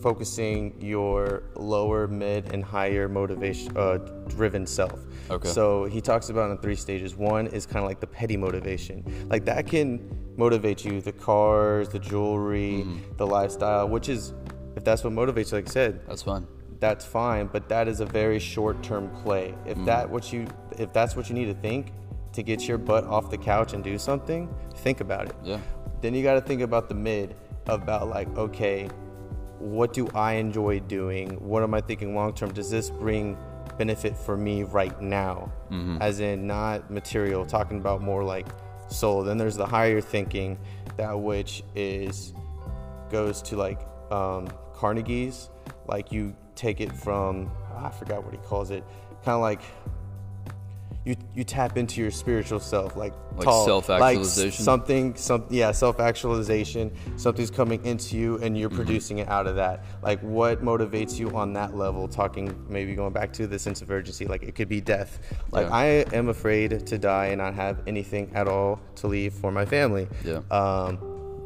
focusing 0.00 0.74
your 0.80 1.42
lower 1.56 2.06
mid 2.06 2.52
and 2.54 2.64
higher 2.64 3.08
motivation 3.08 3.76
uh, 3.76 3.96
driven 4.28 4.64
self. 4.66 5.00
Okay. 5.30 5.48
so 5.48 5.84
he 5.84 6.00
talks 6.00 6.30
about 6.30 6.50
in 6.50 6.58
three 6.58 6.76
stages. 6.76 7.16
One 7.16 7.46
is 7.48 7.66
kind 7.66 7.78
of 7.78 7.84
like 7.84 8.00
the 8.00 8.06
petty 8.06 8.36
motivation. 8.36 9.04
Like 9.28 9.44
that 9.46 9.66
can 9.66 10.08
motivate 10.36 10.84
you. 10.84 11.00
The 11.00 11.12
cars 11.12 11.88
the 11.88 11.98
jewelry 11.98 12.86
the 13.16 13.26
lifestyle 13.26 13.88
which 13.88 14.08
is 14.08 14.32
if 14.76 14.84
that's 14.84 15.02
what 15.02 15.12
motivates 15.12 15.50
you 15.50 15.58
like 15.58 15.68
i 15.68 15.72
said 15.72 16.00
That's 16.06 16.22
fine. 16.22 16.46
That's 16.80 17.04
fine 17.04 17.46
but 17.48 17.68
that 17.68 17.88
is 17.88 18.00
a 18.00 18.06
very 18.06 18.38
short-term 18.38 19.10
play. 19.22 19.54
If 19.66 19.78
that 19.84 20.08
what 20.08 20.32
you 20.32 20.46
if 20.78 20.92
that's 20.92 21.16
what 21.16 21.28
you 21.28 21.34
need 21.34 21.46
to 21.46 21.54
think 21.54 21.92
to 22.32 22.42
get 22.42 22.68
your 22.68 22.78
butt 22.78 23.04
off 23.04 23.30
the 23.30 23.38
couch 23.38 23.72
and 23.72 23.82
do 23.82 23.98
something 23.98 24.52
think 24.76 25.00
about 25.00 25.26
it. 25.28 25.34
Yeah. 25.42 25.58
then 26.00 26.14
you 26.14 26.22
got 26.22 26.34
to 26.34 26.40
think 26.40 26.60
about 26.62 26.88
the 26.88 26.94
mid 26.94 27.34
about 27.66 28.08
like 28.08 28.28
okay 28.36 28.88
what 29.58 29.92
do 29.92 30.06
i 30.14 30.34
enjoy 30.34 30.78
doing? 30.80 31.30
What 31.40 31.62
am 31.64 31.74
i 31.74 31.80
thinking 31.80 32.14
long 32.14 32.32
term 32.32 32.52
does 32.52 32.70
this 32.70 32.90
bring 32.90 33.36
benefit 33.76 34.16
for 34.16 34.36
me 34.36 34.62
right 34.62 35.00
now? 35.00 35.52
As 36.00 36.20
in 36.20 36.46
not 36.46 36.90
material 36.90 37.44
talking 37.44 37.78
about 37.78 38.00
more 38.02 38.22
like 38.24 38.46
soul. 38.88 39.22
Then 39.22 39.36
there's 39.36 39.56
the 39.56 39.66
higher 39.66 40.00
thinking 40.00 40.58
that 40.96 41.12
which 41.18 41.62
is 41.74 42.32
goes 43.10 43.42
to 43.42 43.56
like 43.56 43.80
um, 44.10 44.48
Carnegie's. 44.74 45.50
Like 45.86 46.12
you 46.12 46.34
take 46.58 46.80
it 46.80 46.92
from 46.92 47.50
I 47.76 47.90
forgot 47.90 48.24
what 48.24 48.32
he 48.34 48.40
calls 48.40 48.70
it. 48.70 48.82
Kind 49.24 49.36
of 49.36 49.40
like 49.40 49.60
you 51.04 51.14
you 51.34 51.44
tap 51.44 51.78
into 51.78 52.00
your 52.02 52.10
spiritual 52.10 52.58
self, 52.60 52.96
like 52.96 53.14
Like 53.36 53.44
tall, 53.44 53.64
self-actualization? 53.64 54.44
like 54.50 54.52
something, 54.52 55.14
some 55.16 55.44
yeah, 55.48 55.70
self 55.70 56.00
actualization. 56.00 56.90
Something's 57.16 57.50
coming 57.52 57.82
into 57.86 58.16
you, 58.18 58.34
and 58.34 58.42
Mm-hmm. 58.42 58.56
you're 58.56 58.70
producing 58.70 59.18
it 59.18 59.28
out 59.28 59.46
of 59.46 59.54
that. 59.56 59.84
Like 60.02 60.20
what 60.20 60.62
motivates 60.62 61.18
you 61.18 61.30
on 61.36 61.52
that 61.54 61.76
level? 61.76 62.08
Talking 62.08 62.52
maybe 62.68 62.94
going 62.96 63.12
back 63.12 63.32
to 63.34 63.46
the 63.46 63.58
sense 63.58 63.80
of 63.80 63.90
urgency. 63.90 64.26
Like 64.26 64.42
it 64.42 64.54
could 64.56 64.68
be 64.68 64.80
death. 64.80 65.20
Like 65.52 65.68
Yeah. 65.68 65.74
I 65.76 65.84
am 66.12 66.28
afraid 66.28 66.84
to 66.86 66.98
die 66.98 67.26
and 67.26 67.38
not 67.38 67.54
have 67.54 67.80
anything 67.86 68.30
at 68.34 68.48
all 68.48 68.80
to 68.96 69.06
leave 69.06 69.32
for 69.32 69.52
my 69.52 69.64
family 69.64 70.08
Yeah. 70.24 70.40
um, 70.50 70.98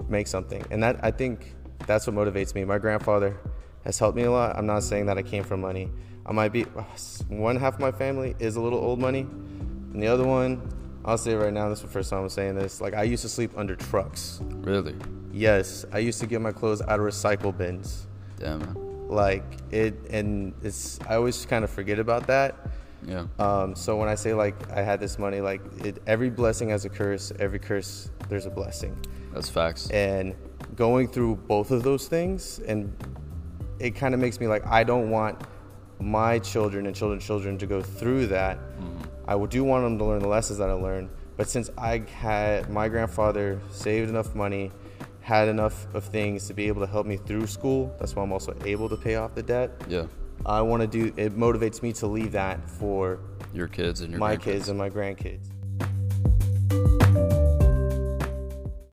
make 0.08 0.26
something. 0.26 0.64
And 0.70 0.82
that 0.82 0.98
I 1.04 1.10
think 1.10 1.54
that's 1.86 2.06
what 2.06 2.16
motivates 2.16 2.54
me. 2.54 2.64
My 2.64 2.78
grandfather 2.78 3.36
has 3.84 3.98
helped 3.98 4.16
me 4.16 4.24
a 4.24 4.30
lot. 4.30 4.56
I'm 4.56 4.66
not 4.66 4.82
saying 4.82 5.06
that 5.06 5.18
I 5.18 5.22
came 5.22 5.44
from 5.44 5.60
money. 5.60 5.90
I 6.24 6.32
might 6.32 6.50
be 6.52 6.62
one 7.28 7.56
half 7.56 7.74
of 7.74 7.80
my 7.80 7.92
family 7.92 8.36
is 8.38 8.56
a 8.56 8.60
little 8.60 8.78
old 8.78 8.98
money, 9.00 9.20
and 9.20 10.02
the 10.02 10.06
other 10.06 10.24
one, 10.24 10.60
I'll 11.04 11.18
say 11.18 11.34
right 11.34 11.52
now, 11.52 11.68
this 11.68 11.78
is 11.78 11.84
the 11.84 11.90
first 11.90 12.10
time 12.10 12.22
I'm 12.22 12.28
saying 12.28 12.54
this. 12.54 12.80
Like 12.80 12.94
I 12.94 13.02
used 13.02 13.22
to 13.22 13.28
sleep 13.28 13.50
under 13.56 13.74
trucks. 13.74 14.40
Really? 14.42 14.94
Yes, 15.32 15.84
I 15.92 15.98
used 15.98 16.20
to 16.20 16.26
get 16.26 16.40
my 16.40 16.52
clothes 16.52 16.80
out 16.82 17.00
of 17.00 17.06
recycle 17.06 17.56
bins. 17.56 18.06
Damn, 18.38 18.60
man. 18.60 19.08
Like 19.08 19.44
it, 19.72 19.94
and 20.10 20.54
it's 20.62 21.00
I 21.08 21.16
always 21.16 21.44
kind 21.46 21.64
of 21.64 21.70
forget 21.70 21.98
about 21.98 22.26
that. 22.28 22.54
Yeah. 23.04 23.26
Um, 23.40 23.74
so 23.74 23.96
when 23.96 24.08
I 24.08 24.14
say 24.14 24.32
like 24.32 24.70
I 24.70 24.82
had 24.82 25.00
this 25.00 25.18
money, 25.18 25.40
like 25.40 25.60
it, 25.84 26.00
every 26.06 26.30
blessing 26.30 26.68
has 26.68 26.84
a 26.84 26.88
curse. 26.88 27.32
Every 27.40 27.58
curse, 27.58 28.10
there's 28.28 28.46
a 28.46 28.50
blessing. 28.50 28.96
That's 29.32 29.48
facts. 29.48 29.90
and 29.90 30.34
going 30.76 31.08
through 31.08 31.36
both 31.36 31.70
of 31.70 31.82
those 31.82 32.06
things 32.06 32.60
and 32.60 32.94
it 33.82 33.96
kind 33.96 34.14
of 34.14 34.20
makes 34.20 34.38
me 34.40 34.46
like 34.46 34.64
i 34.66 34.84
don't 34.84 35.10
want 35.10 35.38
my 36.00 36.38
children 36.38 36.86
and 36.86 36.96
children's 36.96 37.24
children 37.24 37.56
to 37.58 37.64
go 37.64 37.80
through 37.80 38.26
that. 38.26 38.56
Mm-hmm. 38.58 39.02
I 39.28 39.46
do 39.46 39.62
want 39.62 39.84
them 39.84 39.98
to 39.98 40.04
learn 40.04 40.20
the 40.20 40.28
lessons 40.28 40.58
that 40.58 40.70
i 40.70 40.72
learned 40.72 41.10
but 41.36 41.48
since 41.48 41.70
i 41.76 41.98
had 41.98 42.70
my 42.70 42.88
grandfather 42.88 43.60
saved 43.70 44.08
enough 44.08 44.34
money 44.34 44.70
had 45.20 45.48
enough 45.48 45.92
of 45.94 46.04
things 46.04 46.48
to 46.48 46.54
be 46.54 46.66
able 46.66 46.80
to 46.80 46.90
help 46.90 47.06
me 47.06 47.16
through 47.16 47.46
school 47.46 47.94
that's 47.98 48.16
why 48.16 48.22
i'm 48.22 48.32
also 48.32 48.56
able 48.64 48.88
to 48.88 48.96
pay 48.96 49.16
off 49.16 49.34
the 49.34 49.42
debt. 49.42 49.70
Yeah. 49.88 50.06
i 50.46 50.60
want 50.60 50.80
to 50.82 50.86
do 50.88 51.12
it 51.16 51.36
motivates 51.36 51.82
me 51.82 51.92
to 51.94 52.06
leave 52.06 52.32
that 52.32 52.68
for 52.68 53.18
Your 53.52 53.68
kids 53.68 54.00
and 54.00 54.10
your 54.10 54.18
my 54.20 54.36
kids 54.36 54.68
and 54.68 54.78
my 54.78 54.90
grandkids 54.90 55.51